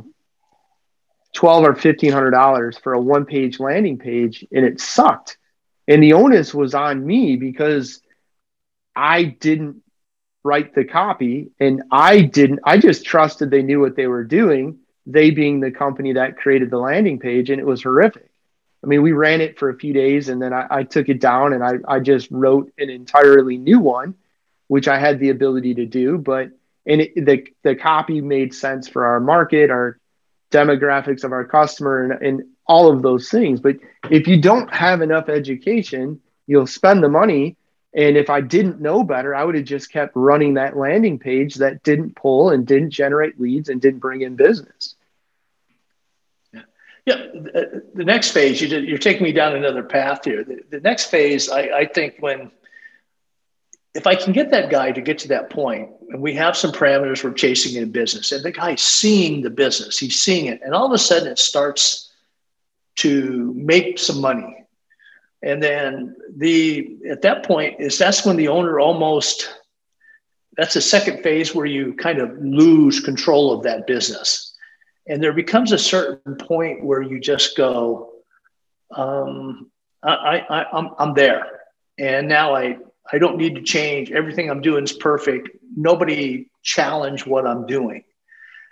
[1.34, 5.36] 12 or 1500 dollars for a one page landing page and it sucked.
[5.86, 8.02] And the onus was on me because
[8.94, 9.82] i didn't
[10.42, 14.78] write the copy and i didn't i just trusted they knew what they were doing
[15.06, 18.30] they being the company that created the landing page and it was horrific.
[18.82, 21.20] I mean we ran it for a few days and then i, I took it
[21.20, 24.14] down and I, I just wrote an entirely new one
[24.68, 26.50] which I had the ability to do, but
[26.86, 29.98] and it, the the copy made sense for our market, our
[30.50, 33.60] demographics of our customer, and, and all of those things.
[33.60, 33.76] But
[34.10, 37.56] if you don't have enough education, you'll spend the money.
[37.94, 41.56] And if I didn't know better, I would have just kept running that landing page
[41.56, 44.94] that didn't pull and didn't generate leads and didn't bring in business.
[47.06, 47.16] Yeah.
[47.94, 50.44] The, next phase, you you're taking me down another path here.
[50.44, 52.50] The, the next phase, I, I think, when
[53.98, 56.70] if I can get that guy to get to that point, and we have some
[56.70, 60.72] parameters we're chasing in business, and the guy's seeing the business, he's seeing it, and
[60.72, 62.12] all of a sudden it starts
[62.96, 64.64] to make some money.
[65.42, 69.52] And then the at that point is that's when the owner almost
[70.56, 74.54] that's the second phase where you kind of lose control of that business.
[75.08, 78.12] And there becomes a certain point where you just go,
[78.94, 79.70] um,
[80.02, 81.60] I, I, I'm, I'm there.
[81.96, 82.78] And now I,
[83.12, 84.10] I don't need to change.
[84.10, 85.48] Everything I'm doing is perfect.
[85.76, 88.04] Nobody challenge what I'm doing.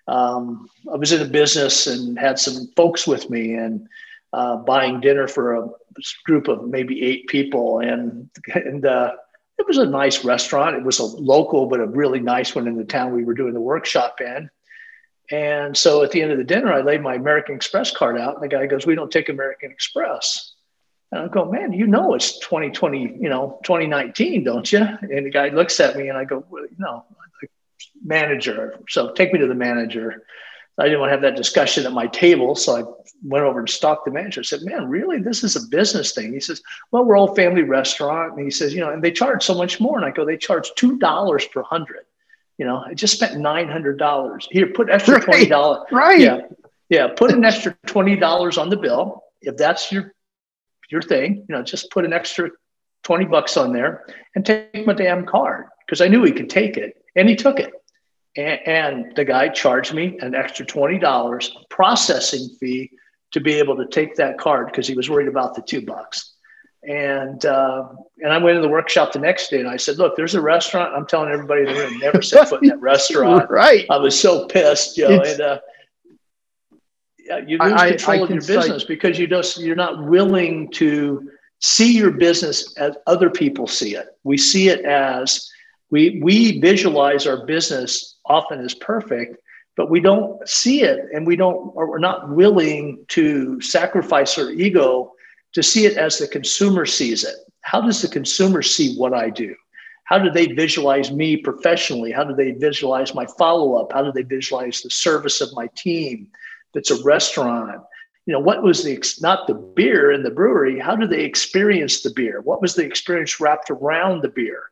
[0.09, 3.89] Um, I was in a business and had some folks with me and
[4.33, 5.69] uh, buying dinner for a
[6.25, 7.81] group of maybe eight people.
[7.81, 9.13] And, and uh,
[9.59, 10.77] it was a nice restaurant.
[10.77, 13.55] It was a local, but a really nice one in the town we were doing
[13.55, 14.51] the workshop in.
[15.31, 18.35] And so at the end of the dinner, I laid my American Express card out,
[18.35, 20.53] and the guy goes, We don't take American Express.
[21.13, 24.81] And I go, man, you know it's 2020, you know, 2019, don't you?
[24.81, 27.05] And the guy looks at me and I go, well, no,
[28.05, 28.79] manager.
[28.89, 30.25] So take me to the manager.
[30.79, 32.55] I didn't want to have that discussion at my table.
[32.55, 32.83] So I
[33.23, 34.41] went over and stalked the manager.
[34.41, 35.21] I said, man, really?
[35.21, 36.33] This is a business thing.
[36.35, 38.35] He says, well, we're all family restaurant.
[38.35, 39.97] And he says, you know, and they charge so much more.
[39.97, 42.05] And I go, they charge $2 per hundred.
[42.59, 44.47] You know, I just spent $900.
[44.51, 45.91] Here, put extra $20.
[45.91, 46.21] Right.
[46.21, 46.41] Yeah.
[46.91, 47.09] Yeah.
[47.09, 49.23] Put an extra $20 on the bill.
[49.41, 50.13] If that's your
[50.91, 52.51] your thing, you know, just put an extra
[53.05, 56.77] 20 bucks on there and take my damn card because I knew he could take
[56.77, 57.73] it and he took it.
[58.37, 62.91] And, and the guy charged me an extra $20 processing fee
[63.33, 66.33] to be able to take that card because he was worried about the two bucks.
[66.83, 67.89] And uh,
[68.23, 70.41] and I went to the workshop the next day and I said, look, there's a
[70.41, 70.95] restaurant.
[70.95, 73.51] I'm telling everybody in the room, never set foot in that restaurant.
[73.51, 73.87] right.
[73.91, 75.21] I was so pissed, you know.
[75.23, 75.59] and uh,
[77.31, 80.71] Uh, you lose I, control I of your business because you just you're not willing
[80.73, 84.07] to see your business as other people see it.
[84.25, 85.51] We see it as
[85.91, 89.37] we we visualize our business often as perfect,
[89.77, 94.51] but we don't see it and we don't or we're not willing to sacrifice our
[94.51, 95.13] ego
[95.55, 97.37] to see it as the consumer sees it.
[97.63, 99.55] How does the consumer see what I do?
[100.05, 102.13] How do they visualize me professionally?
[102.13, 103.93] How do they visualize my follow up?
[103.93, 106.29] How do they visualize the service of my team?
[106.77, 107.81] That's a restaurant.
[108.27, 112.03] You know, what was the, not the beer in the brewery, how do they experience
[112.03, 112.43] the beer?
[112.43, 114.65] What was the experience wrapped around the beer?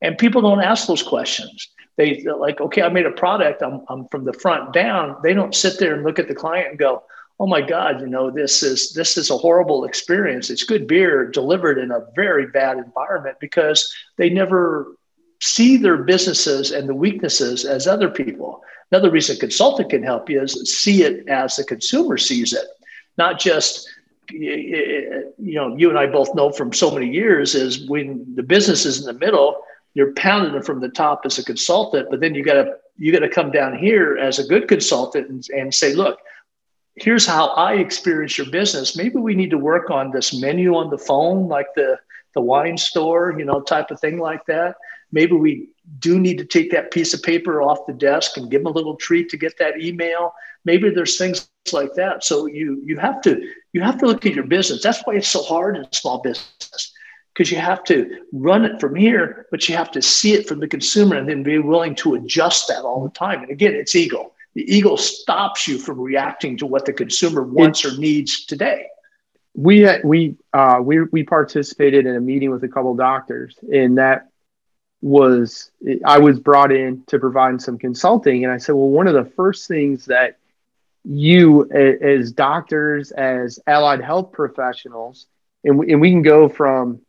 [0.00, 1.68] And people don't ask those questions.
[1.96, 5.18] They like, okay, I made a product, I'm, I'm from the front down.
[5.22, 7.04] They don't sit there and look at the client and go,
[7.40, 11.26] oh my god you know this is this is a horrible experience it's good beer
[11.26, 14.94] delivered in a very bad environment because they never
[15.42, 18.62] see their businesses and the weaknesses as other people
[18.92, 22.66] another reason a consultant can help you is see it as the consumer sees it
[23.18, 23.88] not just
[24.30, 28.86] you know you and i both know from so many years is when the business
[28.86, 29.60] is in the middle
[29.94, 33.10] you're pounding it from the top as a consultant but then you got to you
[33.10, 36.20] got to come down here as a good consultant and, and say look
[36.96, 38.96] here's how I experience your business.
[38.96, 41.98] Maybe we need to work on this menu on the phone, like the
[42.34, 44.76] the wine store, you know, type of thing like that.
[45.12, 48.62] Maybe we do need to take that piece of paper off the desk and give
[48.62, 50.34] them a little treat to get that email.
[50.64, 52.24] Maybe there's things like that.
[52.24, 53.40] So you you have to
[53.72, 54.82] you have to look at your business.
[54.82, 56.92] That's why it's so hard in small business
[57.32, 60.60] because you have to run it from here, but you have to see it from
[60.60, 63.42] the consumer and then be willing to adjust that all the time.
[63.42, 67.84] And again, it's ego the ego stops you from reacting to what the consumer wants
[67.84, 68.86] or needs today.
[69.54, 74.28] We we uh, we we participated in a meeting with a couple doctors, and that
[75.02, 75.70] was
[76.06, 79.30] I was brought in to provide some consulting, and I said, well, one of the
[79.30, 80.38] first things that
[81.04, 85.26] you as doctors, as allied health professionals,
[85.64, 87.00] and we, and we can go from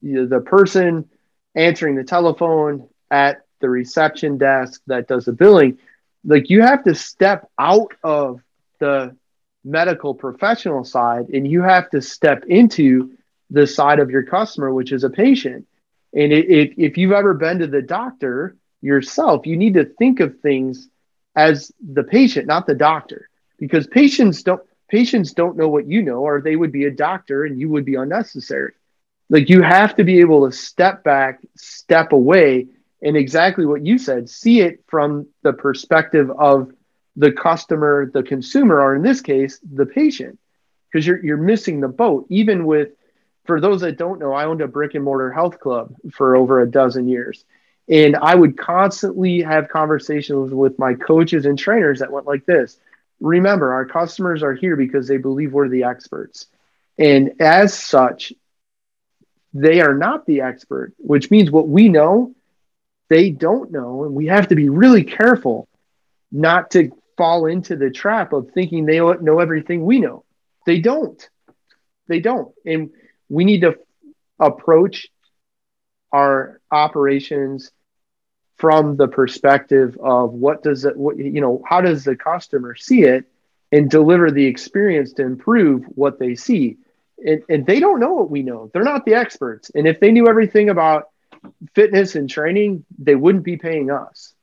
[0.00, 1.08] you know, the person
[1.54, 5.78] answering the telephone at the reception desk that does the billing
[6.24, 8.40] like you have to step out of
[8.78, 9.16] the
[9.64, 13.12] medical professional side and you have to step into
[13.50, 15.66] the side of your customer which is a patient
[16.16, 20.20] and it, it, if you've ever been to the doctor yourself you need to think
[20.20, 20.88] of things
[21.36, 26.20] as the patient not the doctor because patients don't patients don't know what you know
[26.20, 28.72] or they would be a doctor and you would be unnecessary.
[29.28, 32.68] Like you have to be able to step back step away
[33.02, 36.70] and exactly what you said see it from the perspective of
[37.16, 40.38] the customer the consumer or in this case the patient
[40.90, 42.26] because you're, you're missing the boat.
[42.30, 42.90] Even with
[43.46, 46.60] for those that don't know i owned a brick and mortar health club for over
[46.60, 47.44] a dozen years
[47.88, 52.78] and i would constantly have conversations with my coaches and trainers that went like this
[53.20, 56.46] remember our customers are here because they believe we're the experts
[56.98, 58.32] and as such
[59.54, 62.34] they are not the expert which means what we know
[63.08, 64.04] they don't know.
[64.04, 65.68] And we have to be really careful
[66.32, 70.24] not to fall into the trap of thinking they know everything we know.
[70.66, 71.28] They don't.
[72.08, 72.52] They don't.
[72.64, 72.90] And
[73.28, 73.78] we need to
[74.38, 75.08] approach
[76.12, 77.70] our operations
[78.56, 83.02] from the perspective of what does it what you know how does the customer see
[83.02, 83.26] it
[83.72, 86.78] and deliver the experience to improve what they see.
[87.24, 88.70] And, and they don't know what we know.
[88.72, 89.70] They're not the experts.
[89.74, 91.08] And if they knew everything about
[91.74, 94.34] fitness and training, they wouldn't be paying us.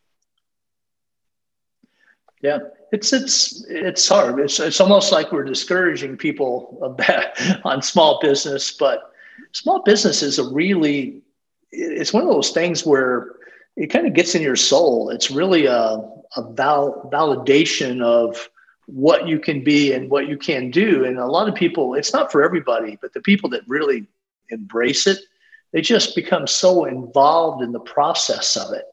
[2.41, 2.59] Yeah,
[2.93, 4.39] it's it's it's hard.
[4.39, 7.25] It's it's almost like we're discouraging people about,
[7.65, 9.11] on small business, but
[9.51, 11.21] small business is a really
[11.71, 13.35] it's one of those things where
[13.75, 15.09] it kind of gets in your soul.
[15.09, 15.73] It's really a,
[16.37, 18.47] a val, validation of
[18.85, 21.03] what you can be and what you can do.
[21.03, 24.05] And a lot of people, it's not for everybody, but the people that really
[24.49, 25.19] embrace it
[25.71, 28.85] they just become so involved in the process of it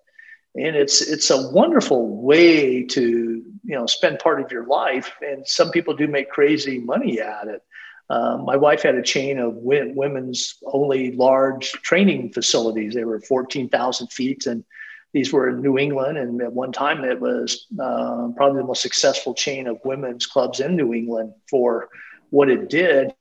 [0.54, 3.29] and it's it's a wonderful way to
[3.64, 7.48] you know spend part of your life and some people do make crazy money at
[7.48, 7.62] it.
[8.08, 12.94] Um, my wife had a chain of women's only large training facilities.
[12.94, 14.64] They were 14000 feet and
[15.12, 18.82] these were in new england and at one time it was uh, probably the most
[18.82, 21.88] successful chain of women's clubs in new england for
[22.30, 23.12] what it did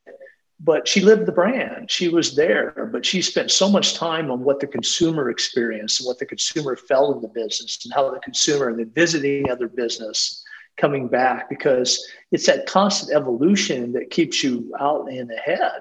[0.62, 1.90] but she lived the brand.
[1.90, 6.06] She was there, but she spent so much time on what the consumer experienced and
[6.06, 9.68] what the consumer felt in the business and how the consumer and then visiting other
[9.68, 10.44] business
[10.76, 15.80] coming back because it's that constant evolution that keeps you out and ahead.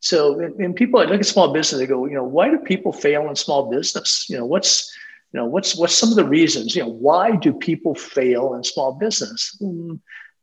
[0.00, 2.92] So, and people I look at small business, they go, you know, why do people
[2.92, 4.26] fail in small business?
[4.28, 4.92] You know, what's,
[5.32, 6.74] you know, what's what's some of the reasons?
[6.74, 9.56] You know, why do people fail in small business?
[9.60, 9.94] Hmm,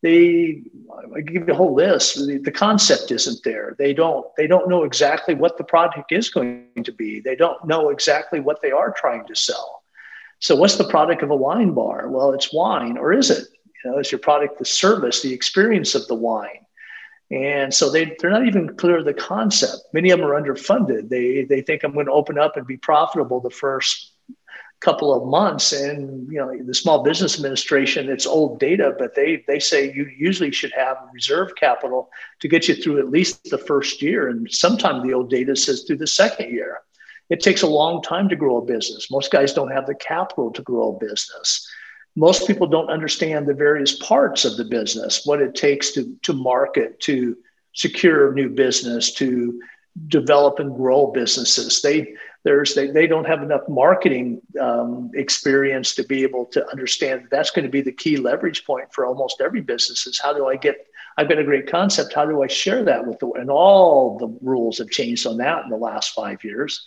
[0.01, 0.63] they
[1.15, 2.15] I give you a whole list.
[2.15, 3.75] The, the, concept isn't there.
[3.77, 7.19] They don't they don't know exactly what the product is going to be.
[7.19, 9.83] They don't know exactly what they are trying to sell.
[10.39, 12.07] So what's the product of a wine bar?
[12.09, 13.47] Well, it's wine, or is it?
[13.83, 16.65] You know, is your product the service, the experience of the wine?
[17.31, 19.83] And so they, they're not even clear of the concept.
[19.93, 21.09] Many of them are underfunded.
[21.09, 24.13] They, they think I'm going to open up and be profitable the first
[24.81, 25.73] couple of months.
[25.73, 30.09] And, you know, the Small Business Administration, it's old data, but they, they say you
[30.17, 32.09] usually should have reserve capital
[32.39, 34.29] to get you through at least the first year.
[34.29, 36.79] And sometimes the old data says through the second year.
[37.29, 39.11] It takes a long time to grow a business.
[39.11, 41.67] Most guys don't have the capital to grow a business
[42.15, 46.33] most people don't understand the various parts of the business, what it takes to, to
[46.33, 47.37] market, to
[47.73, 49.61] secure new business, to
[50.07, 51.81] develop and grow businesses.
[51.81, 57.23] They there's they, they don't have enough marketing um, experience to be able to understand
[57.23, 60.33] that that's going to be the key leverage point for almost every business is how
[60.33, 60.87] do I get
[61.17, 62.13] I've got a great concept.
[62.13, 65.65] How do I share that with the and all the rules have changed on that
[65.65, 66.85] in the last five years.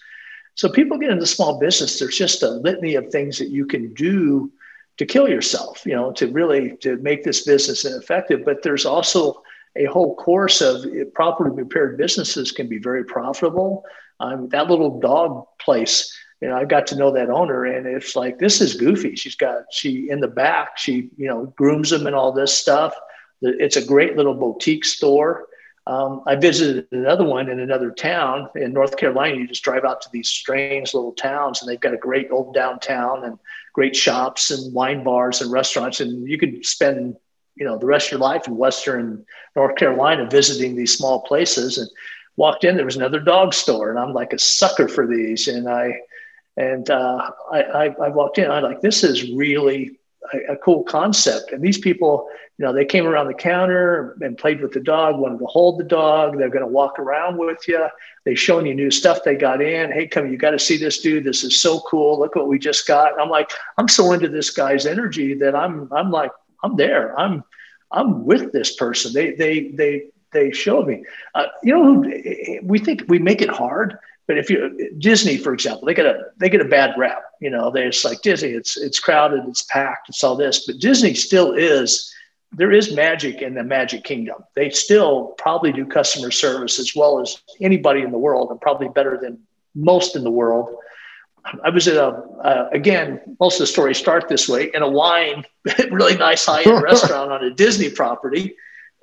[0.54, 1.98] So people get into small business.
[1.98, 4.50] There's just a litany of things that you can do
[4.96, 8.42] to kill yourself, you know, to really to make this business ineffective.
[8.44, 9.42] But there's also
[9.76, 10.84] a whole course of
[11.14, 13.84] properly prepared businesses can be very profitable.
[14.22, 18.14] Um, that little dog place, you know, I got to know that owner, and it's
[18.14, 19.16] like this is goofy.
[19.16, 22.94] She's got she in the back, she you know grooms them and all this stuff.
[23.42, 25.46] It's a great little boutique store.
[25.88, 29.36] Um, I visited another one in another town in North Carolina.
[29.36, 32.54] You just drive out to these strange little towns, and they've got a great old
[32.54, 33.38] downtown and
[33.72, 35.98] great shops and wine bars and restaurants.
[35.98, 37.16] And you could spend,
[37.56, 41.78] you know, the rest of your life in Western North Carolina visiting these small places.
[41.78, 41.90] And
[42.36, 45.48] walked in, there was another dog store, and I'm like a sucker for these.
[45.48, 46.00] And I,
[46.56, 48.50] and uh, I, I, I walked in.
[48.50, 49.98] I'm like, this is really
[50.32, 51.52] a, a, cool concept.
[51.52, 52.28] And these people,
[52.58, 55.78] you know, they came around the counter and played with the dog, wanted to hold
[55.78, 56.36] the dog.
[56.36, 57.86] They're going to walk around with you.
[58.24, 59.90] They showing you new stuff they got in.
[59.90, 61.24] Hey, come, you got to see this dude.
[61.24, 62.18] This is so cool.
[62.18, 63.12] Look what we just got.
[63.12, 67.18] And I'm like, I'm so into this guy's energy that I'm, I'm like, I'm there.
[67.18, 67.44] I'm,
[67.90, 69.12] I'm with this person.
[69.12, 71.04] They, they, they, they showed me.
[71.34, 75.86] Uh, you know, we think we make it hard but if you Disney, for example,
[75.86, 77.22] they get a they get a bad rap.
[77.40, 78.50] You know, they it's like Disney.
[78.50, 80.64] It's it's crowded, it's packed, it's all this.
[80.66, 82.12] But Disney still is
[82.52, 84.44] there is magic in the Magic Kingdom.
[84.54, 88.88] They still probably do customer service as well as anybody in the world, and probably
[88.88, 89.38] better than
[89.74, 90.76] most in the world.
[91.64, 92.06] I was at a
[92.44, 93.20] uh, again.
[93.40, 95.44] Most of the stories start this way in a wine,
[95.90, 98.54] really nice high end restaurant on a Disney property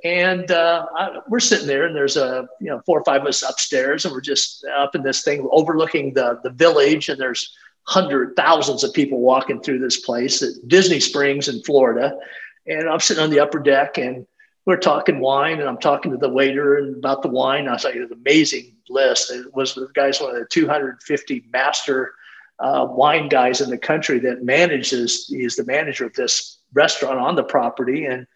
[0.04, 3.28] and uh, I, we're sitting there, and there's a you know four or five of
[3.28, 7.56] us upstairs, and we're just up in this thing overlooking the the village, and there's
[7.84, 12.18] hundred thousands of people walking through this place at Disney Springs in Florida,
[12.68, 14.26] and I'm sitting on the upper deck, and
[14.66, 17.68] we're talking wine, and I'm talking to the waiter and about the wine.
[17.68, 19.32] I was like, an amazing list.
[19.32, 22.14] It was the guy's one of the 250 master
[22.60, 25.28] uh, wine guys in the country that manages.
[25.28, 28.28] He's the manager of this restaurant on the property, and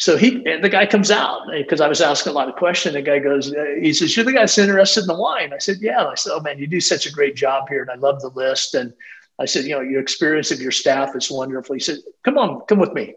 [0.00, 2.94] so he, the guy comes out because I was asking a lot of questions.
[2.94, 5.58] The guy goes, uh, he says, "You're the guy that's interested in the wine." I
[5.58, 7.96] said, "Yeah." I said, "Oh man, you do such a great job here, and I
[7.96, 8.94] love the list." And
[9.38, 12.62] I said, "You know, your experience of your staff is wonderful." He said, "Come on,
[12.62, 13.14] come with me."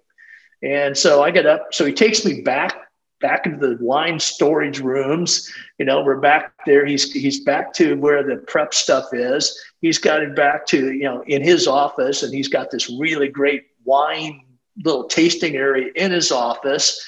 [0.61, 1.73] And so I get up.
[1.73, 2.75] So he takes me back
[3.21, 5.49] back into the wine storage rooms.
[5.77, 6.85] You know, we're back there.
[6.85, 9.57] He's he's back to where the prep stuff is.
[9.79, 13.29] He's got it back to you know in his office, and he's got this really
[13.29, 14.41] great wine
[14.83, 17.05] little tasting area in his office.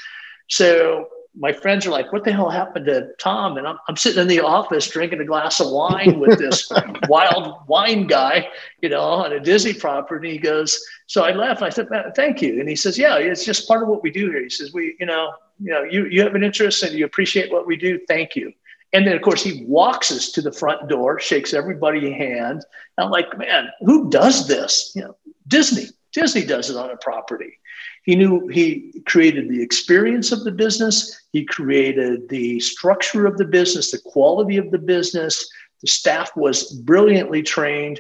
[0.48, 1.08] So
[1.38, 3.58] my friends are like, what the hell happened to Tom?
[3.58, 6.72] And I'm, I'm sitting in the office drinking a glass of wine with this
[7.10, 8.48] wild wine guy,
[8.82, 10.32] you know, on a Disney property.
[10.32, 11.62] He goes, so I left.
[11.62, 12.60] I said, thank you.
[12.60, 14.44] And he says, yeah, it's just part of what we do here.
[14.44, 17.52] He says, we, you know, you know, you, you have an interest and you appreciate
[17.52, 18.00] what we do.
[18.08, 18.54] Thank you.
[18.94, 22.64] And then, of course, he walks us to the front door, shakes everybody hand.
[22.98, 24.94] And I'm like, man, who does this?
[24.96, 25.88] You know, Disney.
[26.16, 27.60] Disney does it on a property.
[28.04, 33.46] He knew he created the experience of the business, he created the structure of the
[33.46, 35.48] business, the quality of the business.
[35.82, 38.00] The staff was brilliantly trained.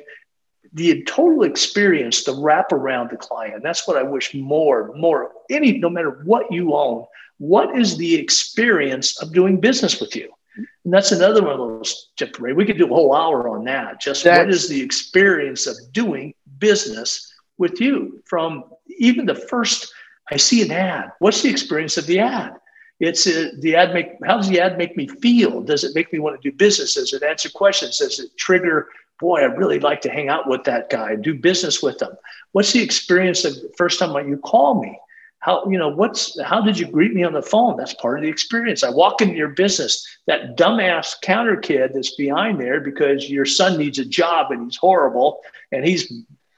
[0.73, 3.63] The total experience, the wrap around the client.
[3.63, 7.05] That's what I wish more, more, any, no matter what you own,
[7.37, 10.31] what is the experience of doing business with you?
[10.55, 12.53] And that's another one of those tips, Ray.
[12.53, 13.99] We could do a whole hour on that.
[13.99, 18.65] Just that's, what is the experience of doing business with you from
[18.97, 19.93] even the first
[20.31, 21.11] I see an ad.
[21.19, 22.55] What's the experience of the ad?
[22.99, 25.61] It's a, uh, the ad make how does the ad make me feel?
[25.61, 26.95] Does it make me want to do business?
[26.95, 27.99] Does it answer questions?
[27.99, 28.87] Does it trigger,
[29.19, 32.15] boy, I'd really like to hang out with that guy, and do business with them?
[32.53, 34.97] What's the experience of the first time you call me?
[35.45, 38.23] how you know what's how did you greet me on the phone that's part of
[38.23, 43.29] the experience i walk into your business that dumbass counter kid that's behind there because
[43.29, 45.41] your son needs a job and he's horrible
[45.71, 46.11] and he's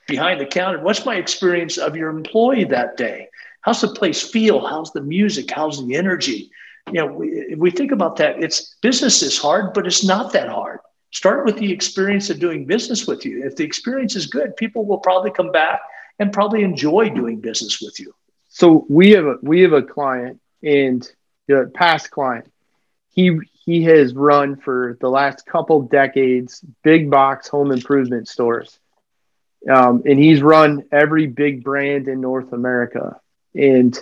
[0.07, 0.79] behind the counter.
[0.79, 3.27] What's my experience of your employee that day?
[3.61, 4.65] How's the place feel?
[4.65, 5.51] How's the music?
[5.51, 6.49] How's the energy?
[6.87, 10.31] You know we, if we think about that it's business is hard but it's not
[10.33, 10.79] that hard.
[11.11, 13.45] Start with the experience of doing business with you.
[13.45, 15.81] If the experience is good people will probably come back
[16.19, 18.13] and probably enjoy doing business with you.
[18.47, 21.09] So we have a we have a client and
[21.47, 22.49] the past client
[23.09, 28.79] he he has run for the last couple decades big box home improvement stores
[29.69, 33.19] um, and he's run every big brand in north america.
[33.55, 33.97] And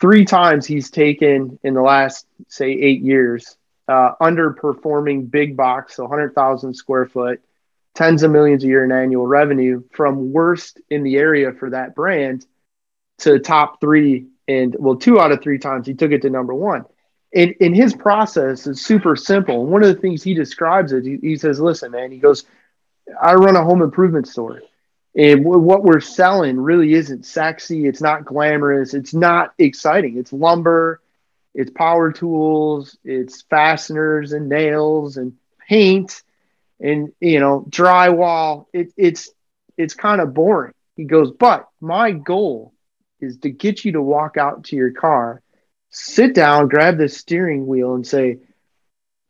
[0.00, 3.56] three times he's taken in the last say eight years
[3.88, 7.40] uh, underperforming big box so 100000 square foot
[7.94, 11.94] tens of millions a year in annual revenue from worst in the area for that
[11.94, 12.46] brand
[13.18, 16.54] to top three and well two out of three times he took it to number
[16.54, 16.84] one.
[17.34, 19.66] And, and his process is super simple.
[19.66, 22.44] One of the things he describes it he, he says listen man he goes
[23.22, 24.60] i run a home improvement store
[25.16, 30.18] and w- what we're selling really isn't sexy it's not glamorous it's not exciting.
[30.18, 31.00] It's lumber
[31.54, 35.32] it's power tools it's fasteners and nails and
[35.68, 36.22] paint
[36.80, 38.66] and you know drywall.
[38.72, 39.30] It, it's
[39.76, 40.74] it's kind of boring.
[40.96, 42.72] He goes but my goal
[43.20, 45.42] is to get you to walk out to your car,
[45.90, 48.38] sit down, grab the steering wheel, and say,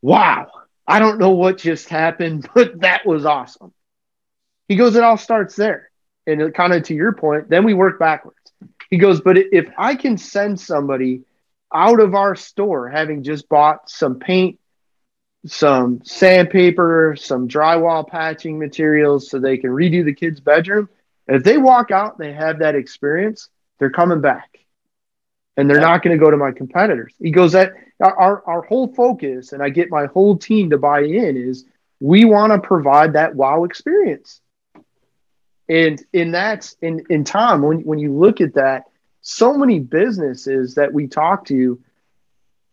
[0.02, 0.48] Wow,
[0.88, 3.72] I don't know what just happened, but that was awesome.
[4.66, 5.90] He goes, It all starts there.
[6.26, 8.36] And it, kind of to your point, then we work backwards.
[8.90, 11.22] He goes, But if I can send somebody
[11.72, 14.58] out of our store having just bought some paint,
[15.46, 20.88] some sandpaper, some drywall patching materials so they can redo the kid's bedroom,
[21.26, 24.58] if they walk out, they have that experience they're coming back.
[25.56, 25.88] And they're yeah.
[25.88, 27.12] not going to go to my competitors.
[27.20, 31.00] He goes that our, our whole focus, and I get my whole team to buy
[31.00, 31.64] in, is
[32.00, 34.40] we want to provide that wow experience.
[35.68, 38.84] And in that's in in time when when you look at that,
[39.20, 41.78] so many businesses that we talk to,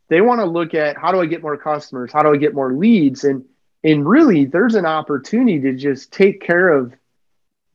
[0.08, 2.12] they want to look at how do I get more customers?
[2.14, 3.24] How do I get more leads?
[3.24, 3.44] And
[3.84, 6.94] and really there's an opportunity to just take care of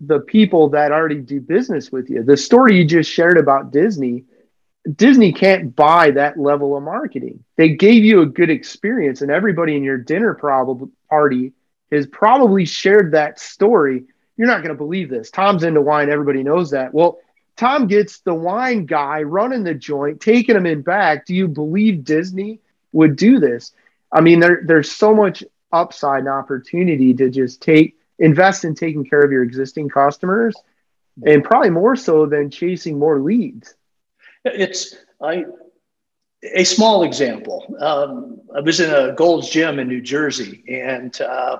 [0.01, 2.23] the people that already do business with you.
[2.23, 4.25] The story you just shared about Disney,
[4.97, 7.45] Disney can't buy that level of marketing.
[7.57, 11.53] They gave you a good experience, and everybody in your dinner party
[11.93, 14.05] has probably shared that story.
[14.37, 15.31] You're not going to believe this.
[15.31, 16.09] Tom's into wine.
[16.09, 16.95] Everybody knows that.
[16.95, 17.19] Well,
[17.57, 21.27] Tom gets the wine guy running the joint, taking him in back.
[21.27, 22.61] Do you believe Disney
[22.93, 23.73] would do this?
[24.11, 29.05] I mean, there, there's so much upside and opportunity to just take invest in taking
[29.05, 30.55] care of your existing customers
[31.25, 33.75] and probably more so than chasing more leads
[34.45, 35.45] it's i
[36.55, 41.59] a small example um, i was in a gold's gym in new jersey and uh,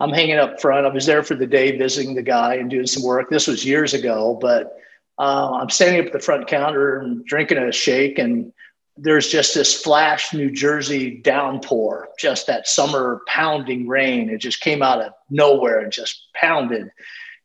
[0.00, 2.86] i'm hanging up front i was there for the day visiting the guy and doing
[2.86, 4.78] some work this was years ago but
[5.18, 8.52] uh, i'm standing up at the front counter and drinking a shake and
[9.00, 14.28] there's just this flash New Jersey downpour, just that summer pounding rain.
[14.28, 16.90] It just came out of nowhere and just pounded.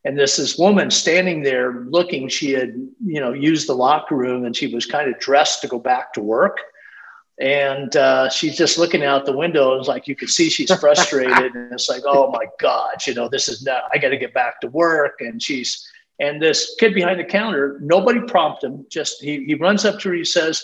[0.06, 2.74] And this this woman standing there looking, she had,
[3.06, 6.14] you know, used the locker room and she was kind of dressed to go back
[6.14, 6.58] to work.
[7.40, 9.72] And uh, she's just looking out the window.
[9.72, 11.56] and It's like you can see she's frustrated.
[11.56, 14.34] and it's like, oh my God, you know, this is not, I got to get
[14.34, 15.16] back to work.
[15.22, 15.88] And she's,
[16.20, 18.86] and this kid behind the counter, nobody prompted him.
[18.90, 20.62] Just he, he runs up to her, he says,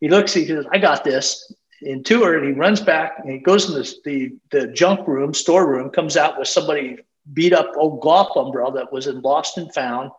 [0.00, 1.52] he looks, he says, I got this.
[1.82, 5.06] And to her, and he runs back and he goes in the, the, the junk
[5.08, 6.98] room, storeroom, comes out with somebody
[7.32, 10.10] beat up old golf umbrella that was in lost and found,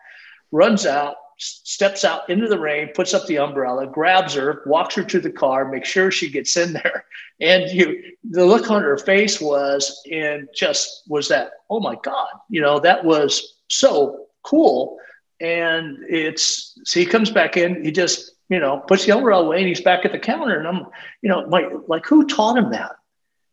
[0.52, 5.04] runs out, steps out into the rain, puts up the umbrella, grabs her, walks her
[5.04, 7.06] to the car, makes sure she gets in there.
[7.42, 12.30] And you, the look on her face was, and just was that, oh my God,
[12.50, 14.98] you know, that was so cool.
[15.42, 19.58] And it's, so he comes back in, he just you know, puts the umbrella away
[19.60, 20.58] and he's back at the counter.
[20.58, 20.86] And I'm,
[21.22, 22.96] you know, like, like who taught him that?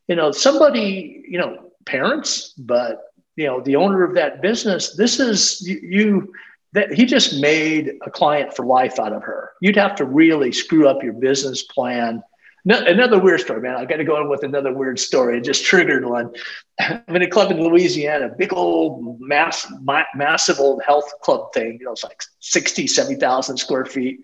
[0.09, 5.18] You know, somebody, you know, parents, but, you know, the owner of that business, this
[5.18, 6.33] is you,
[6.72, 9.53] that he just made a client for life out of her.
[9.61, 12.22] You'd have to really screw up your business plan.
[12.64, 13.74] No, another weird story, man.
[13.74, 15.39] I got to go on with another weird story.
[15.39, 16.33] It just triggered one.
[16.80, 21.78] I'm in a club in Louisiana, big old, mass, ma- massive old health club thing.
[21.80, 24.20] You know, it's like 60, 70,000 square feet.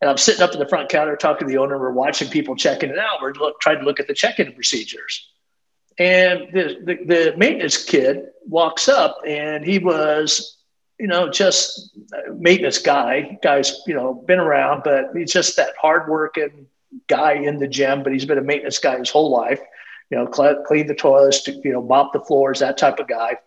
[0.00, 1.78] And I'm sitting up in the front counter talking to the owner.
[1.78, 3.22] We're watching people checking it out.
[3.22, 5.30] We're look, trying to look at the check-in procedures.
[5.98, 10.56] And the, the, the maintenance kid walks up and he was
[10.98, 11.96] you know, just
[12.34, 13.38] maintenance guy.
[13.42, 16.66] Guy's, you know, been around, but he's just that hardworking
[17.06, 18.02] guy in the gym.
[18.02, 19.60] But he's been a maintenance guy his whole life.
[20.10, 23.38] You know, clean the toilets, you know, mop the floors, that type of guy.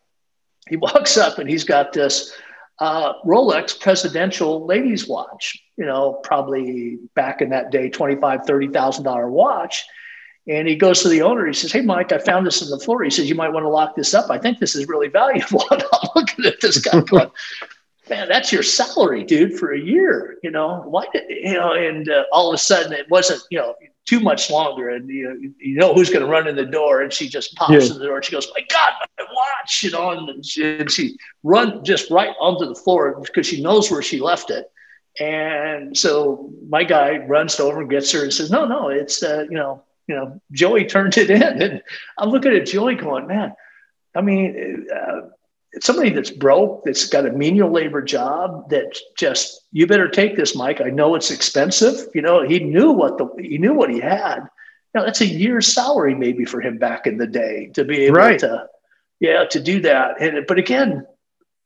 [0.68, 2.36] He walks up and he's got this
[2.80, 5.58] uh, Rolex presidential ladies watch.
[5.78, 9.86] You know, probably back in that day, twenty five, thirty thousand dollar watch.
[10.48, 11.46] And he goes to the owner.
[11.46, 13.66] He says, "Hey, Mike, I found this in the floor." He says, "You might want
[13.66, 14.32] to lock this up.
[14.32, 17.30] I think this is really valuable." And I'm looking at this guy going,
[18.10, 20.38] "Man, that's your salary, dude, for a year.
[20.42, 23.60] You know, why did you know?" And uh, all of a sudden, it wasn't you
[23.60, 23.76] know
[24.10, 27.02] too much longer, and you know, you know who's going to run in the door,
[27.02, 27.94] and she just pops yeah.
[27.94, 30.90] in the door, and she goes, "My God, my watch!" You know, and she, and
[30.90, 34.72] she run just right onto the floor because she knows where she left it.
[35.20, 39.46] And so my guy runs over and gets her and says, "No, no, it's uh,
[39.50, 41.62] you know." You know, Joey turned it in.
[41.62, 41.84] And
[42.18, 43.54] I'm looking at Joey going, man,
[44.16, 45.30] I mean, uh,
[45.80, 50.56] somebody that's broke, that's got a menial labor job that just, you better take this,
[50.56, 50.82] Mike.
[50.82, 52.08] I know it's expensive.
[52.16, 54.40] You know, he knew what the, he knew what he had.
[54.96, 58.06] You know, that's a year's salary maybe for him back in the day to be
[58.06, 58.40] able right.
[58.40, 58.66] to,
[59.20, 60.20] yeah, to do that.
[60.20, 61.06] And, but again,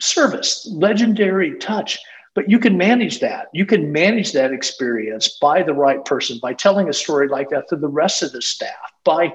[0.02, 1.98] service, legendary touch
[2.36, 3.48] but you can manage that.
[3.54, 7.68] You can manage that experience by the right person by telling a story like that
[7.70, 9.26] to the rest of the staff by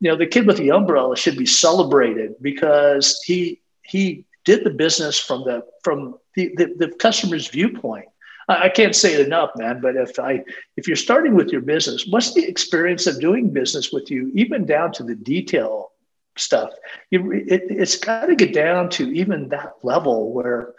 [0.00, 4.70] you know the kid with the umbrella should be celebrated because he he did the
[4.70, 8.06] business from the from the, the, the customer's viewpoint.
[8.50, 10.42] I, can't say it enough man but if i
[10.78, 14.64] if you're starting with your business what's the experience of doing business with you even
[14.64, 15.92] down to the detail
[16.40, 16.70] stuff?
[17.10, 20.74] You, it, it's got to get down to even that level where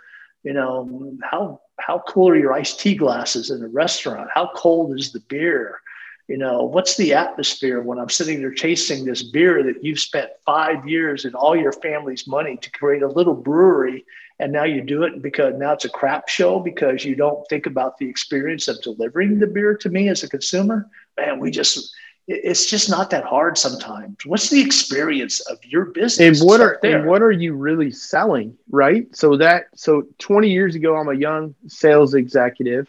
[0.49, 4.31] you know, how how cool are your iced tea glasses in a restaurant?
[4.33, 5.79] How cold is the beer?
[6.27, 10.31] You know, what's the atmosphere when I'm sitting there chasing this beer that you've spent
[10.47, 14.03] five years and all your family's money to create a little brewery,
[14.39, 17.67] and now you do it because now it's a crap show because you don't think
[17.67, 20.89] about the experience of delivering the beer to me as a consumer?
[21.19, 21.93] Man, we just
[22.29, 24.17] it's just not that hard sometimes.
[24.23, 26.39] What's the experience of your business?
[26.39, 29.07] And what are and what are you really selling, right?
[29.15, 32.87] So that so 20 years ago, I'm a young sales executive,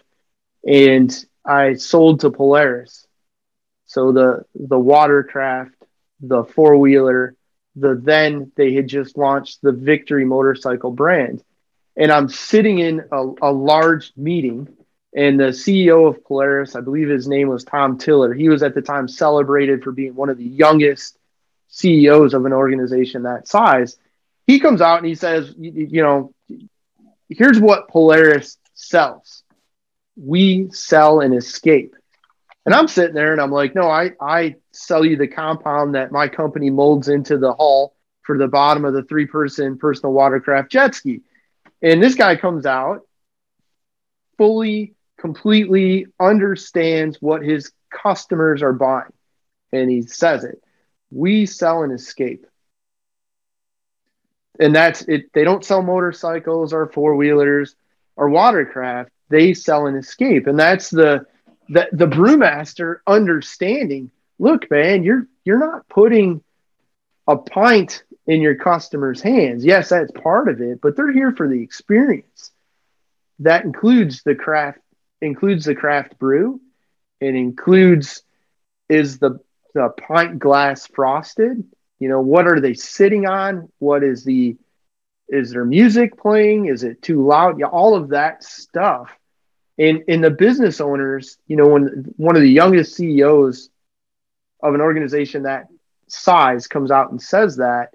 [0.67, 1.11] and
[1.43, 3.07] I sold to Polaris.
[3.87, 5.75] So the the watercraft,
[6.21, 7.35] the four wheeler,
[7.77, 11.43] the then they had just launched the Victory motorcycle brand,
[11.97, 14.69] and I'm sitting in a, a large meeting
[15.15, 18.75] and the CEO of Polaris, I believe his name was Tom Tiller, he was at
[18.75, 21.19] the time celebrated for being one of the youngest
[21.69, 23.97] CEOs of an organization that size.
[24.47, 26.35] He comes out and he says, you, know,
[27.29, 29.43] here's what Polaris sells.
[30.17, 31.95] We sell an escape.
[32.67, 36.13] And I'm sitting there and I'm like, no, I, I sell you the compound that
[36.13, 40.71] my company molds into the hull for the bottom of the three person personal watercraft
[40.71, 41.23] jet ski.
[41.83, 43.03] And this guy comes out
[44.37, 49.13] fully completely understands what his customers are buying.
[49.73, 50.63] And he says it.
[51.11, 52.47] We sell an escape.
[54.59, 55.33] And that's it.
[55.33, 57.75] They don't sell motorcycles or four wheelers
[58.17, 59.11] or watercraft.
[59.29, 60.47] They sell an escape.
[60.47, 61.27] And that's the,
[61.69, 64.11] the the brewmaster understanding.
[64.39, 66.43] Look, man, you're you're not putting
[67.27, 69.65] a pint in your customer's hands.
[69.65, 72.51] Yes, that's part of it, but they're here for the experience.
[73.39, 74.81] That includes the craft
[75.21, 76.61] includes the craft brew.
[77.21, 78.23] It includes
[78.89, 79.39] is the
[79.75, 81.65] the pint glass frosted.
[81.99, 83.69] You know, what are they sitting on?
[83.79, 84.57] What is the
[85.29, 86.67] is there music playing?
[86.67, 87.61] Is it too loud?
[87.61, 89.11] Yeah, all of that stuff.
[89.79, 93.71] And in the business owners, you know, when one of the youngest CEOs
[94.63, 95.69] of an organization that
[96.09, 97.91] size comes out and says that,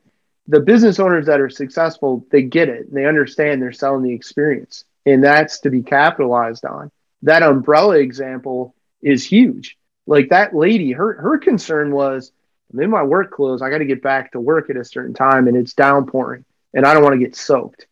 [0.47, 4.13] the business owners that are successful, they get it and they understand they're selling the
[4.13, 4.85] experience.
[5.05, 6.91] And that's to be capitalized on
[7.23, 9.77] that umbrella example is huge.
[10.07, 12.31] Like that lady, her her concern was,
[12.71, 13.61] I'm in my work clothes.
[13.61, 16.85] I got to get back to work at a certain time, and it's downpouring, and
[16.85, 17.87] I don't want to get soaked.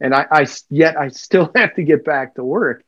[0.00, 2.84] And I, I yet I still have to get back to work.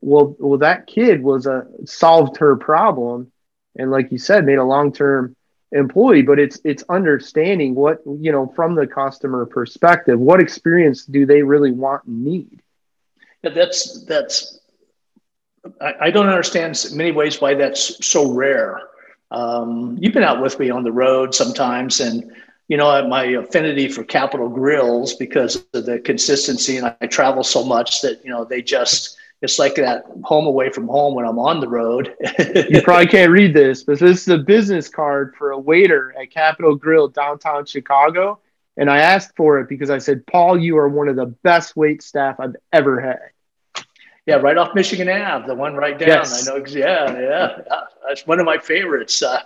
[0.00, 3.32] Well, well, that kid was a solved her problem,
[3.76, 5.34] and like you said, made a long term
[5.72, 6.22] employee.
[6.22, 10.18] But it's it's understanding what you know from the customer perspective.
[10.18, 12.62] What experience do they really want and need?
[13.42, 14.60] Yeah, that's that's
[15.80, 18.80] I, I don't understand many ways why that's so rare.
[19.30, 22.30] Um, you've been out with me on the road sometimes, and
[22.68, 27.64] you know my affinity for Capital Grilles because of the consistency, and I travel so
[27.64, 31.38] much that you know they just it's like that home away from home when I'm
[31.38, 32.14] on the road.
[32.70, 36.30] you probably can't read this, but this is a business card for a waiter at
[36.30, 38.38] Capital Grille downtown Chicago.
[38.76, 41.76] And I asked for it because I said, Paul, you are one of the best
[41.76, 43.30] wait staff I've ever had.
[44.26, 46.08] Yeah, right off Michigan Ave, the one right down.
[46.08, 46.48] Yes.
[46.48, 46.64] I know.
[46.66, 47.58] Yeah, yeah,
[48.06, 49.22] that's one of my favorites.
[49.22, 49.40] Uh,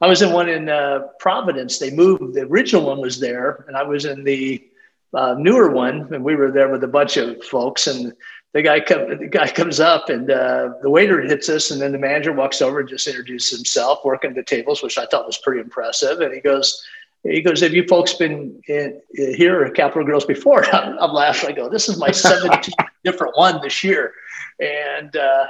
[0.00, 1.78] I was in one in uh, Providence.
[1.78, 2.34] They moved.
[2.34, 4.66] The original one was there, and I was in the
[5.12, 7.86] uh, newer one, and we were there with a bunch of folks.
[7.86, 8.14] And
[8.54, 11.92] the guy come, the guy comes up, and uh, the waiter hits us, and then
[11.92, 15.38] the manager walks over and just introduces himself, working the tables, which I thought was
[15.38, 16.20] pretty impressive.
[16.20, 16.82] And he goes,
[17.24, 21.12] he goes, "Have you folks been in, in here at Capital Grilles before?" I'm, I'm,
[21.12, 21.50] laughing.
[21.50, 22.72] I go, "This is my 17th
[23.04, 24.12] different one this year,"
[24.60, 25.46] and uh,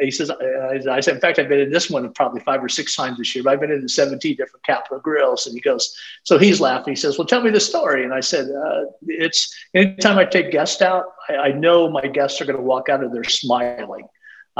[0.00, 2.96] he says, I said, in fact, I've been in this one probably five or six
[2.96, 5.46] times this year, but I've been in 17 different Capital Grilles.
[5.46, 6.92] And he goes, so he's laughing.
[6.92, 8.02] He says, well, tell me the story.
[8.02, 12.40] And I said, uh, it's anytime I take guests out, I, I know my guests
[12.40, 14.08] are going to walk out of there smiling.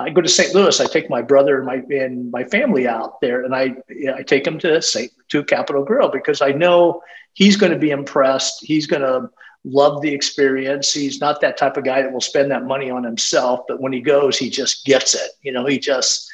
[0.01, 0.55] I go to St.
[0.55, 0.80] Louis.
[0.80, 3.76] I take my brother and my and my family out there, and I
[4.16, 5.12] I take him to St.
[5.28, 7.03] to Capital Grille because I know
[7.34, 8.64] he's going to be impressed.
[8.64, 9.30] He's going to
[9.64, 10.92] love the experience.
[10.92, 13.92] He's not that type of guy that will spend that money on himself, but when
[13.92, 15.30] he goes, he just gets it.
[15.42, 16.30] You know, he just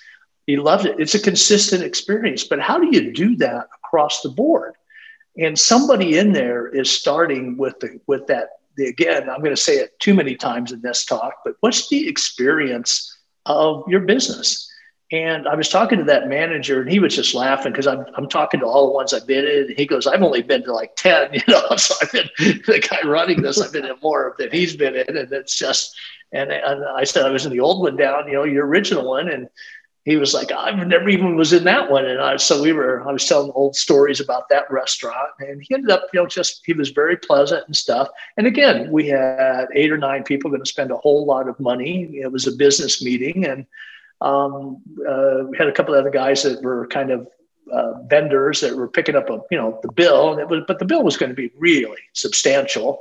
[0.47, 0.99] he loves it.
[0.99, 2.45] It's a consistent experience.
[2.45, 4.75] But how do you do that across the board?
[5.39, 8.51] And somebody in there is starting with the with that.
[8.77, 11.89] The, again, I'm going to say it too many times in this talk, but what's
[11.89, 13.16] the experience
[13.47, 14.71] of your business?
[15.13, 18.29] And I was talking to that manager, and he was just laughing because I'm, I'm
[18.29, 19.75] talking to all the ones I've been in.
[19.77, 21.77] He goes, I've only been to like 10, you know.
[21.77, 25.17] So I've been the guy running this, I've been in more than he's been in.
[25.17, 25.97] And it's just,
[26.33, 29.09] and, and I said, I was in the old one down, you know, your original
[29.09, 29.29] one.
[29.29, 29.49] And
[30.07, 32.07] he was like, I've never even was in that one.
[32.07, 35.31] And I, so we were, I was telling old stories about that restaurant.
[35.41, 38.09] And he ended up, you know, just, he was very pleasant and stuff.
[38.37, 41.59] And again, we had eight or nine people going to spend a whole lot of
[41.59, 42.05] money.
[42.23, 43.47] It was a business meeting.
[43.47, 43.67] And,
[44.21, 47.27] um, uh, we had a couple of other guys that were kind of
[47.73, 50.79] uh, vendors that were picking up a you know the bill, and it was but
[50.79, 53.01] the bill was going to be really substantial.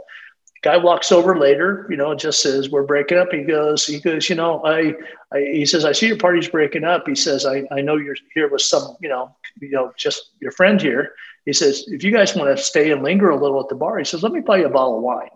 [0.61, 4.29] Guy walks over later, you know, just says, "We're breaking up." He goes, "He goes,
[4.29, 4.95] you know, I,
[5.31, 8.15] I," he says, "I see your party's breaking up." He says, "I, I know you're
[8.33, 11.13] here with some, you know, you know, just your friend here."
[11.45, 13.99] He says, "If you guys want to stay and linger a little at the bar,"
[13.99, 15.29] he says, "Let me buy you a bottle of wine."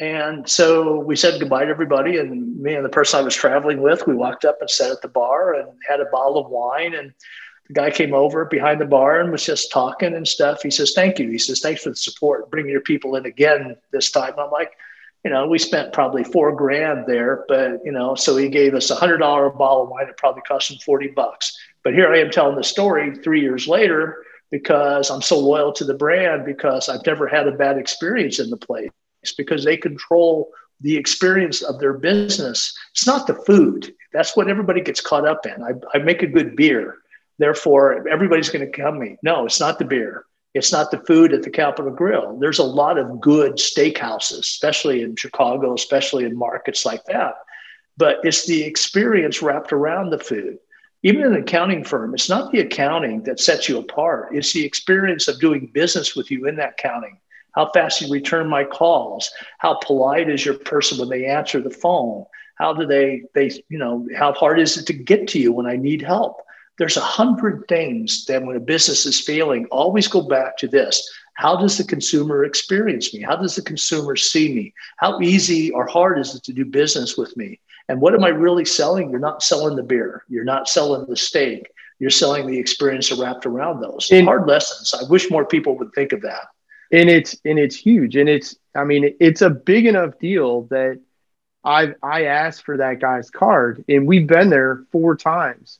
[0.00, 2.18] And so we said goodbye to everybody.
[2.18, 5.02] And me and the person I was traveling with, we walked up and sat at
[5.02, 6.94] the bar and had a bottle of wine.
[6.94, 7.12] And
[7.72, 10.62] guy came over behind the bar and was just talking and stuff.
[10.62, 11.28] He says, Thank you.
[11.30, 12.50] He says, Thanks for the support.
[12.50, 14.34] Bringing your people in again this time.
[14.38, 14.72] I'm like,
[15.24, 18.90] you know, we spent probably four grand there, but you know, so he gave us
[18.90, 20.08] a hundred dollar bottle of wine.
[20.08, 21.56] It probably cost him 40 bucks.
[21.84, 25.84] But here I am telling the story three years later because I'm so loyal to
[25.84, 28.90] the brand because I've never had a bad experience in the place
[29.36, 30.50] because they control
[30.80, 32.76] the experience of their business.
[32.90, 33.94] It's not the food.
[34.12, 35.62] That's what everybody gets caught up in.
[35.62, 36.98] I, I make a good beer.
[37.38, 39.16] Therefore, everybody's going to come me.
[39.22, 40.24] No, it's not the beer.
[40.54, 42.38] It's not the food at the Capital Grille.
[42.38, 47.34] There's a lot of good steakhouses, especially in Chicago, especially in markets like that.
[47.96, 50.58] But it's the experience wrapped around the food.
[51.02, 54.28] Even in an accounting firm, it's not the accounting that sets you apart.
[54.36, 57.18] It's the experience of doing business with you in that accounting
[57.52, 61.70] how fast you return my calls, how polite is your person when they answer the
[61.70, 62.24] phone,
[62.56, 65.66] how do they they you know how hard is it to get to you when
[65.66, 66.42] I need help.
[66.82, 71.08] There's a hundred things that when a business is failing, always go back to this.
[71.34, 73.20] How does the consumer experience me?
[73.20, 74.74] How does the consumer see me?
[74.96, 77.60] How easy or hard is it to do business with me?
[77.88, 79.10] And what am I really selling?
[79.10, 80.24] You're not selling the beer.
[80.28, 81.70] You're not selling the steak.
[82.00, 84.08] You're selling the experience wrapped around those.
[84.10, 84.92] In, hard lessons.
[84.92, 86.48] I wish more people would think of that
[86.90, 91.00] and it's and it's huge and it's i mean it's a big enough deal that
[91.64, 95.78] I've i asked for that guy's card and we've been there four times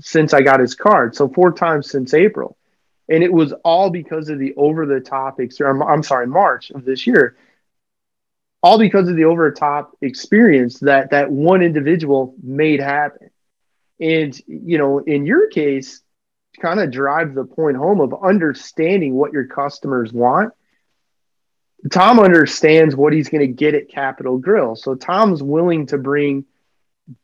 [0.00, 2.56] since i got his card so four times since april
[3.08, 6.84] and it was all because of the over the top I'm, I'm sorry march of
[6.84, 7.36] this year
[8.62, 13.30] all because of the over the top experience that that one individual made happen
[14.00, 16.02] and you know in your case
[16.60, 20.52] kind of drive the point home of understanding what your customers want.
[21.90, 24.76] Tom understands what he's going to get at Capital Grille.
[24.76, 26.46] So Tom's willing to bring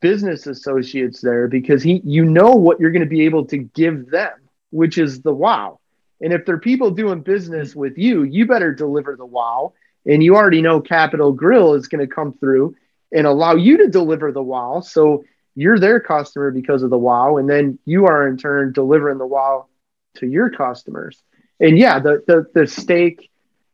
[0.01, 4.11] business associates there because he you know what you're going to be able to give
[4.11, 4.33] them,
[4.71, 5.79] which is the wow.
[6.21, 9.73] And if they're people doing business with you, you better deliver the wow.
[10.05, 12.75] And you already know Capital Grille is going to come through
[13.13, 14.81] and allow you to deliver the wow.
[14.81, 15.25] So
[15.55, 19.27] you're their customer because of the wow and then you are in turn delivering the
[19.27, 19.67] wow
[20.17, 21.23] to your customers
[21.59, 23.31] and yeah the the, the steak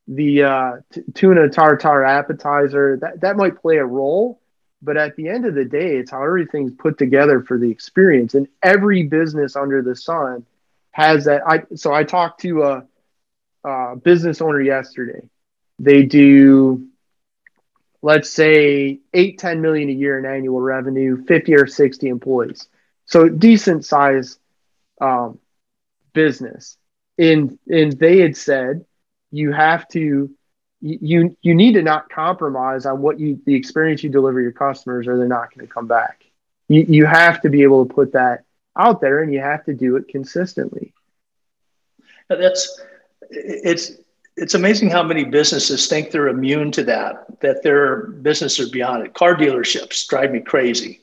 [0.09, 4.41] the uh, t- tuna tartar appetizer that, that might play a role
[4.83, 8.35] but at the end of the day it's how everything's put together for the experience.
[8.35, 10.47] And every business under the sun
[10.93, 11.43] has that.
[11.47, 12.87] I so i talked to a,
[13.65, 15.29] a business owner yesterday.
[15.79, 16.89] They do
[18.03, 22.69] let's say 8 10 million a year in annual revenue 50 or 60 employees.
[23.07, 24.39] So decent size
[25.01, 25.39] um,
[26.13, 26.77] business.
[27.19, 28.85] And and they had said
[29.31, 30.31] you have to
[30.87, 35.07] you you need to not compromise on what you the experience you deliver your customers
[35.07, 36.25] or they're not going to come back.
[36.69, 38.45] You, you have to be able to put that
[38.77, 40.93] out there and you have to do it consistently.
[42.29, 42.81] That's
[43.31, 43.93] it's
[44.37, 49.05] it's amazing how many businesses think they're immune to that that their business are beyond
[49.05, 49.15] it.
[49.15, 51.01] Car dealerships drive me crazy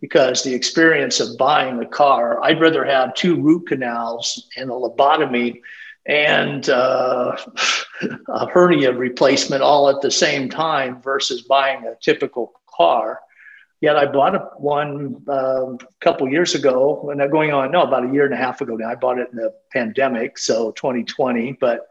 [0.00, 4.72] because the experience of buying a car i'd rather have two root canals and a
[4.72, 5.60] lobotomy
[6.08, 7.36] and uh,
[8.28, 13.20] a hernia replacement all at the same time versus buying a typical car.
[13.80, 18.08] Yet I bought a, one uh, a couple years ago, and going on no about
[18.08, 18.88] a year and a half ago now.
[18.88, 21.52] I bought it in the pandemic, so 2020.
[21.60, 21.86] But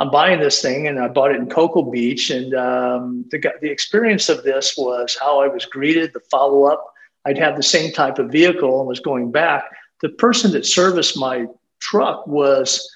[0.00, 3.70] I'm buying this thing, and I bought it in Cocoa Beach, and um, the the
[3.70, 6.84] experience of this was how I was greeted, the follow up.
[7.26, 9.64] I'd have the same type of vehicle and was going back.
[10.00, 11.46] The person that serviced my
[11.80, 12.88] truck was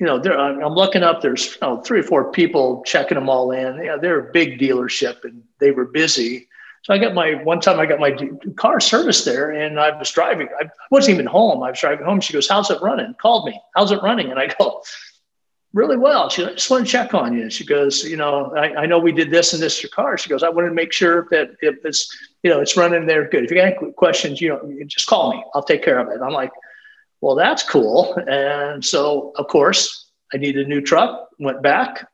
[0.00, 1.20] you know, there, I'm looking up.
[1.20, 3.84] There's you know, three or four people checking them all in.
[3.84, 6.48] Yeah, they're a big dealership, and they were busy.
[6.82, 8.16] So I got my one time I got my
[8.56, 10.48] car serviced there, and I was driving.
[10.58, 11.62] I wasn't even home.
[11.62, 12.22] I was driving home.
[12.22, 13.60] She goes, "How's it running?" Called me.
[13.76, 14.82] "How's it running?" And I go,
[15.74, 18.54] "Really well." She goes, "I just want to check on you." She goes, "You know,
[18.56, 20.66] I, I know we did this and this to your car." She goes, "I want
[20.66, 22.08] to make sure that if it's
[22.42, 23.44] you know it's running there good.
[23.44, 25.44] If you got any questions, you know, just call me.
[25.54, 26.52] I'll take care of it." I'm like
[27.20, 28.14] well, that's cool.
[28.26, 32.08] And so, of course, I needed a new truck, went back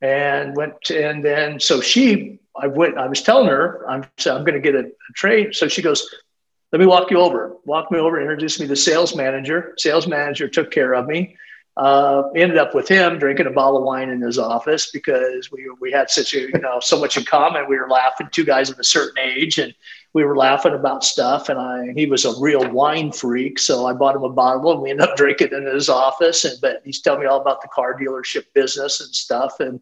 [0.00, 4.36] and went, to, and then, so she, I went, I was telling her, I'm, so
[4.36, 5.54] I'm going to get a, a trade.
[5.54, 6.08] So she goes,
[6.72, 9.74] let me walk you over, walk me over, introduced me to sales manager.
[9.78, 11.36] Sales manager took care of me.
[11.76, 15.70] Uh, ended up with him drinking a bottle of wine in his office because we,
[15.78, 17.68] we had such a, you know, so much in common.
[17.68, 19.74] We were laughing, two guys of a certain age, and
[20.14, 21.50] we were laughing about stuff.
[21.50, 23.58] And I, he was a real wine freak.
[23.58, 26.46] So I bought him a bottle and we ended up drinking in his office.
[26.46, 29.60] And, but he's telling me all about the car dealership business and stuff.
[29.60, 29.78] And,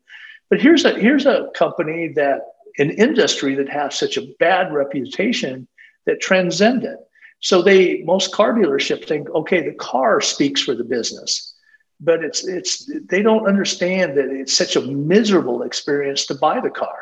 [0.51, 2.41] but here's a, here's a company that
[2.79, 5.69] an industry that has such a bad reputation
[6.07, 6.99] that transcend it.
[7.39, 11.54] So they, most car dealerships think, okay, the car speaks for the business
[12.01, 16.71] but it's it's they don't understand that it's such a miserable experience to buy the
[16.71, 16.99] car.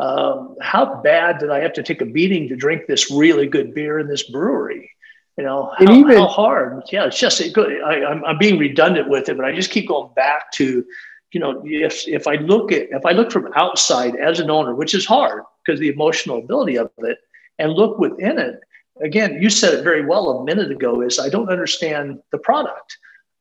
[0.00, 3.74] Um, how bad did I have to take a beating to drink this really good
[3.74, 4.90] beer in this brewery?
[5.36, 6.82] You know, how, even, how hard?
[6.90, 9.88] Yeah, it's just it, I, I'm, I'm being redundant with it, but I just keep
[9.88, 10.84] going back to,
[11.32, 14.74] you know, if if I look at if I look from outside as an owner,
[14.74, 17.18] which is hard because the emotional ability of it,
[17.58, 18.60] and look within it.
[19.00, 21.02] Again, you said it very well a minute ago.
[21.02, 22.98] Is I don't understand the product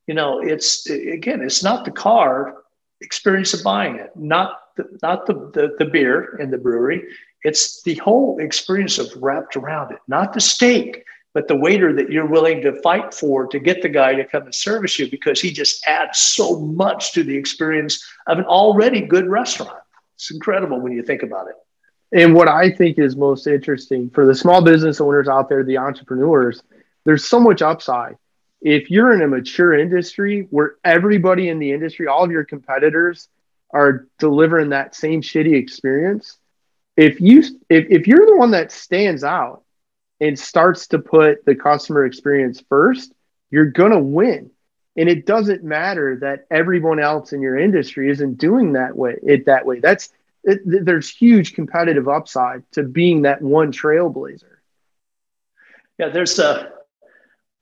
[0.08, 2.64] you know, it's again, it's not the car
[3.02, 7.04] experience of buying it, not the, not the, the, the beer in the brewery.
[7.44, 11.04] It's the whole experience of wrapped around it, not the steak,
[11.34, 14.44] but the waiter that you're willing to fight for to get the guy to come
[14.44, 19.02] and service you because he just adds so much to the experience of an already
[19.02, 19.78] good restaurant.
[20.16, 21.56] It's incredible when you think about it.
[22.12, 25.78] And what I think is most interesting for the small business owners out there, the
[25.78, 26.64] entrepreneurs,
[27.06, 28.18] there's so much upside
[28.62, 33.30] if you're in a mature industry where everybody in the industry, all of your competitors
[33.72, 36.38] are delivering that same shitty experience,
[36.96, 39.64] if you if, if you're the one that stands out
[40.20, 43.14] and starts to put the customer experience first,
[43.52, 44.50] you're gonna win.
[44.96, 49.46] And it doesn't matter that everyone else in your industry isn't doing that way it
[49.46, 49.80] that way.
[49.80, 50.10] That's
[50.44, 54.56] it, there's huge competitive upside to being that one trailblazer.
[56.00, 56.72] Yeah, there's a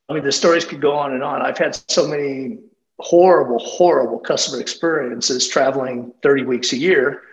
[0.08, 1.42] I mean, the stories could go on and on.
[1.42, 2.60] I've had so many
[3.00, 7.24] horrible, horrible customer experiences traveling 30 weeks a year.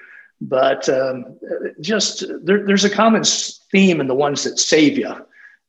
[0.40, 1.38] But um,
[1.80, 5.14] just there, there's a common theme in the ones that save you.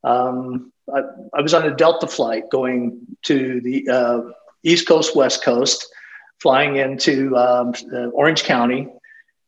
[0.03, 1.01] Um, I,
[1.35, 4.21] I, was on a Delta flight going to the uh,
[4.63, 5.85] East Coast, West Coast,
[6.41, 7.73] flying into um,
[8.13, 8.87] Orange County.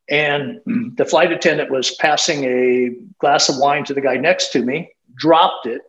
[0.10, 0.60] And
[0.96, 4.92] the flight attendant was passing a glass of wine to the guy next to me,
[5.16, 5.82] dropped it,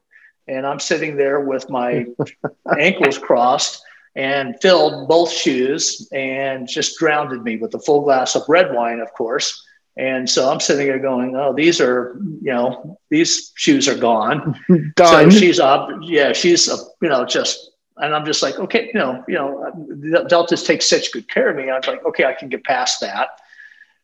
[0.49, 2.07] and I'm sitting there with my
[2.79, 3.83] ankles crossed
[4.15, 9.01] and filled both shoes and just drowned me with a full glass of red wine,
[9.01, 9.63] of course.
[9.99, 14.59] And so I'm sitting there going, "Oh, these are, you know, these shoes are gone."
[14.97, 15.31] Done.
[15.31, 19.01] So she's up, yeah, she's, uh, you know, just, and I'm just like, okay, you
[19.01, 21.71] know, you know, Deltas take such good care of me.
[21.71, 23.41] I'm like, okay, I can get past that.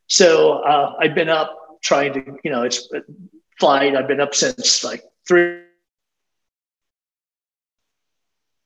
[0.07, 2.89] So uh, I've been up trying to, you know, it's
[3.61, 3.95] flight.
[3.95, 5.61] I've been up since like three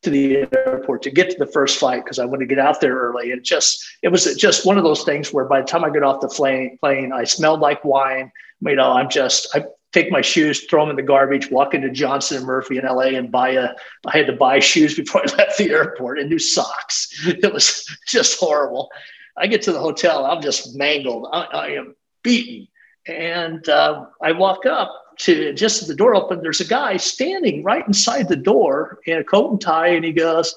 [0.06, 2.80] to the airport to get to the first flight because I want to get out
[2.80, 3.32] there early.
[3.32, 6.04] And just it was just one of those things where by the time I get
[6.04, 8.30] off the plane, plane I smelled like wine.
[8.60, 11.90] You know, I'm just I take my shoes, throw them in the garbage, walk into
[11.90, 13.70] Johnston and Murphy in LA and buy a.
[14.06, 17.12] I had to buy shoes before I left the airport and new socks.
[17.26, 18.88] It was just horrible.
[19.36, 21.28] I get to the hotel, I'm just mangled.
[21.32, 22.68] I, I am beaten,
[23.06, 27.62] and uh, I walk up to just as the door opened, there's a guy standing
[27.62, 30.54] right inside the door in a coat and tie, and he goes,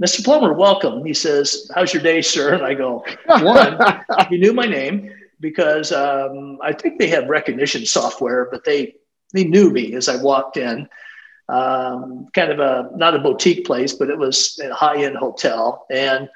[0.00, 0.24] Mr.
[0.24, 1.04] Plummer, welcome.
[1.04, 2.54] He says, How's your day, sir?
[2.54, 3.78] And I go, One,
[4.30, 8.94] he knew my name because um, I think they have recognition software, but they
[9.34, 10.88] they knew me as I walked in.
[11.48, 15.86] Um, kind of a not a boutique place, but it was a high end hotel,
[15.90, 16.28] and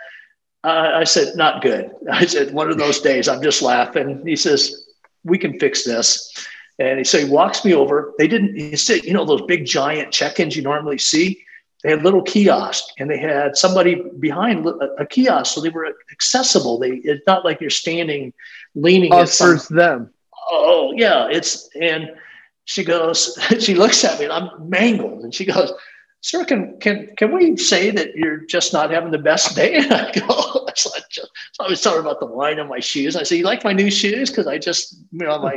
[0.65, 4.23] uh, I said, "Not good." I said, "One of those days." I'm just laughing.
[4.27, 4.85] He says,
[5.25, 6.31] "We can fix this."
[6.79, 8.13] And so he walks me over.
[8.19, 11.43] They didn't, he said, you know, those big giant check ins you normally see?
[11.83, 14.67] They had little kiosks and they had somebody behind
[14.99, 15.55] a, kiosk.
[15.55, 16.79] So they were accessible.
[16.79, 18.33] They, it's not like you're standing
[18.75, 19.13] leaning.
[19.13, 20.11] Us versus them.
[20.51, 21.29] Oh, oh, yeah.
[21.31, 22.11] It's, and
[22.65, 25.23] she goes, she looks at me and I'm mangled.
[25.23, 25.73] And she goes,
[26.23, 29.77] Sir, can can can we say that you're just not having the best day?
[29.85, 30.91] And I go, so
[31.61, 33.15] I was talking about the wine on my shoes.
[33.15, 34.31] I said, You like my new shoes?
[34.31, 35.57] Because I just, you know, my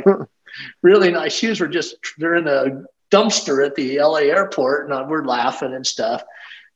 [0.82, 5.24] really nice shoes were just they're in a dumpster at the LA airport, and we're
[5.24, 6.22] laughing and stuff.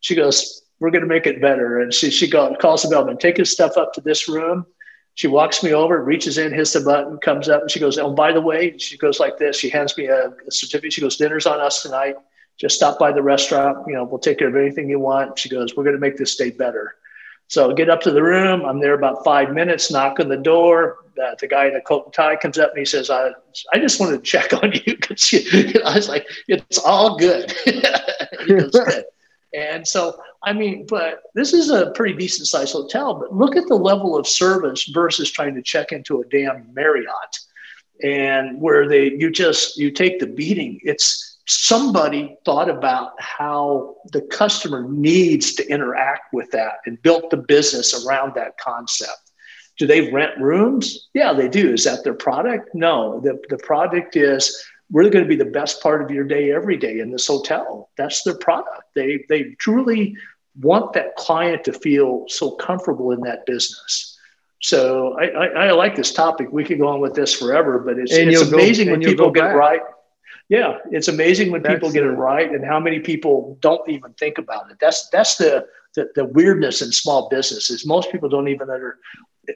[0.00, 3.18] She goes, "We're going to make it better," and she she goes, calls the bellman,
[3.18, 4.66] take his stuff up to this room.
[5.16, 8.12] She walks me over, reaches in, hits the button, comes up, and she goes, "Oh,
[8.12, 9.56] by the way," she goes like this.
[9.56, 10.92] She hands me a, a certificate.
[10.92, 12.16] She goes, "Dinner's on us tonight.
[12.56, 13.86] Just stop by the restaurant.
[13.86, 16.16] You know, we'll take care of anything you want." She goes, "We're going to make
[16.16, 16.96] this day better."
[17.48, 18.64] So I get up to the room.
[18.64, 20.98] I'm there about five minutes, knock on the door.
[21.22, 23.30] Uh, the guy in a coat and tie comes up and he says, I,
[23.72, 24.96] I just wanted to check on you.
[25.00, 27.52] Because you know, I was like, it's all good.
[29.54, 33.68] And so, I mean, but this is a pretty decent sized hotel, but look at
[33.68, 37.38] the level of service versus trying to check into a damn Marriott
[38.02, 40.80] and where they, you just, you take the beating.
[40.82, 47.36] It's, somebody thought about how the customer needs to interact with that and built the
[47.36, 49.32] business around that concept.
[49.78, 51.08] Do they rent rooms?
[51.14, 51.72] Yeah, they do.
[51.72, 52.70] Is that their product?
[52.74, 53.20] No.
[53.20, 56.76] The, the product is we're going to be the best part of your day every
[56.76, 57.90] day in this hotel.
[57.98, 58.82] That's their product.
[58.94, 60.16] They, they truly
[60.60, 64.16] want that client to feel so comfortable in that business.
[64.62, 66.48] So I, I, I like this topic.
[66.52, 69.56] We could go on with this forever, but it's, it's amazing go, when people get
[69.56, 69.80] right
[70.48, 74.12] yeah, it's amazing when that's people get it right and how many people don't even
[74.14, 74.76] think about it.
[74.80, 78.98] That's that's the the, the weirdness in small business is most people don't even under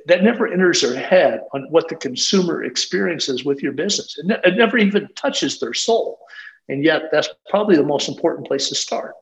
[0.07, 4.19] that never enters their head on what the consumer experiences with your business.
[4.19, 6.21] It, ne- it never even touches their soul,
[6.69, 9.15] and yet that's probably the most important place to start.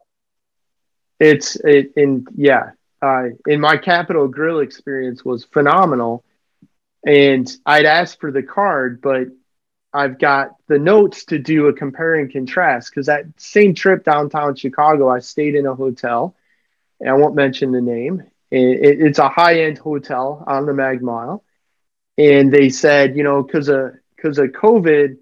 [1.18, 2.70] It's it, in yeah.
[3.02, 6.24] Uh, in my Capital Grille experience was phenomenal,
[7.06, 9.28] and I'd asked for the card, but
[9.96, 14.54] I've got the notes to do a compare and contrast because that same trip downtown
[14.54, 16.36] Chicago, I stayed in a hotel,
[17.00, 18.20] and I won't mention the name.
[18.50, 21.42] It, it's a high end hotel on the Mag Mile,
[22.18, 25.16] and they said, you know, because of because of COVID,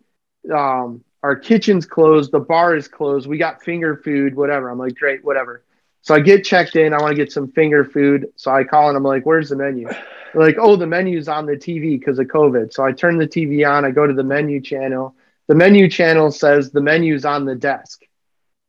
[0.53, 4.71] um, our kitchen's closed, the bar is closed, we got finger food, whatever.
[4.71, 5.63] I'm like, great, whatever.
[6.05, 6.93] So I get checked in.
[6.93, 8.27] I want to get some finger food.
[8.37, 9.89] So I call and I'm like, where's the menu?
[10.35, 12.75] like, oh, the menu's on the TV because of COVID.
[12.75, 13.87] So I turn the TV on.
[13.87, 15.17] I go to the menu channel.
[15.47, 18.03] The menu channel says the menu's on the desk.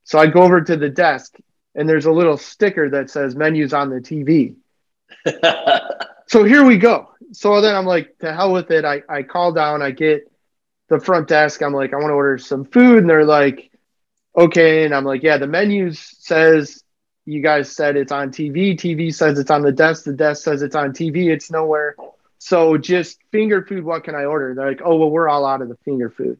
[0.05, 1.35] So I go over to the desk
[1.75, 4.55] and there's a little sticker that says menus on the TV.
[6.27, 7.09] so here we go.
[7.33, 8.85] So then I'm like, to hell with it.
[8.85, 10.31] I, I call down, I get
[10.87, 11.61] the front desk.
[11.61, 12.99] I'm like, I want to order some food.
[12.99, 13.71] And they're like,
[14.37, 14.85] okay.
[14.85, 16.81] And I'm like, yeah, the menu says
[17.25, 18.75] you guys said it's on TV.
[18.75, 20.03] TV says it's on the desk.
[20.05, 21.27] The desk says it's on TV.
[21.33, 21.95] It's nowhere.
[22.37, 23.83] So just finger food.
[23.83, 24.53] What can I order?
[24.53, 26.39] They're like, oh well, we're all out of the finger food.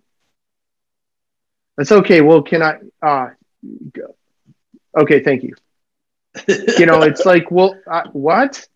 [1.77, 2.21] That's okay.
[2.21, 2.77] Well, can I?
[3.01, 3.29] Uh,
[3.91, 4.15] go.
[4.95, 5.55] Okay, thank you.
[6.47, 8.67] you know, it's like, well, I, what?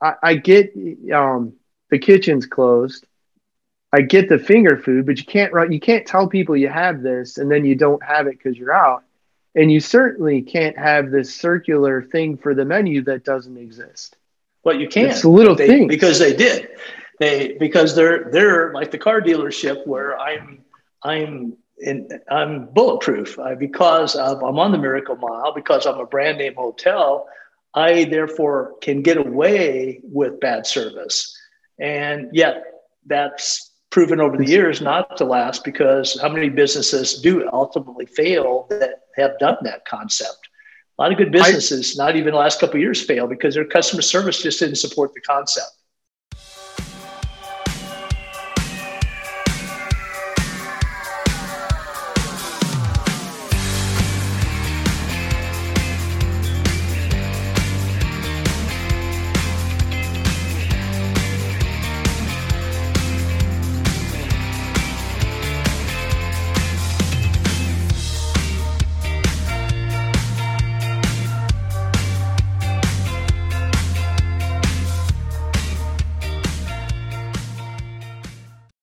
[0.00, 0.74] I, I get
[1.14, 1.54] um,
[1.90, 3.06] the kitchen's closed.
[3.92, 7.36] I get the finger food, but you can't you can't tell people you have this
[7.36, 9.04] and then you don't have it because you're out.
[9.54, 14.16] And you certainly can't have this circular thing for the menu that doesn't exist.
[14.64, 15.10] Well, you can't.
[15.10, 16.68] It's a little they, thing because they did.
[17.18, 20.64] They because they're they're like the car dealership where I'm
[21.02, 26.06] I'm in I'm bulletproof I, because of, I'm on the Miracle Mile because I'm a
[26.06, 27.28] brand name hotel.
[27.74, 31.36] I therefore can get away with bad service,
[31.78, 32.64] and yet
[33.06, 38.66] that's proven over the years not to last because how many businesses do ultimately fail
[38.70, 40.48] that have done that concept
[40.98, 43.66] A lot of good businesses, I, not even the last couple years, fail because their
[43.66, 45.70] customer service just didn't support the concept.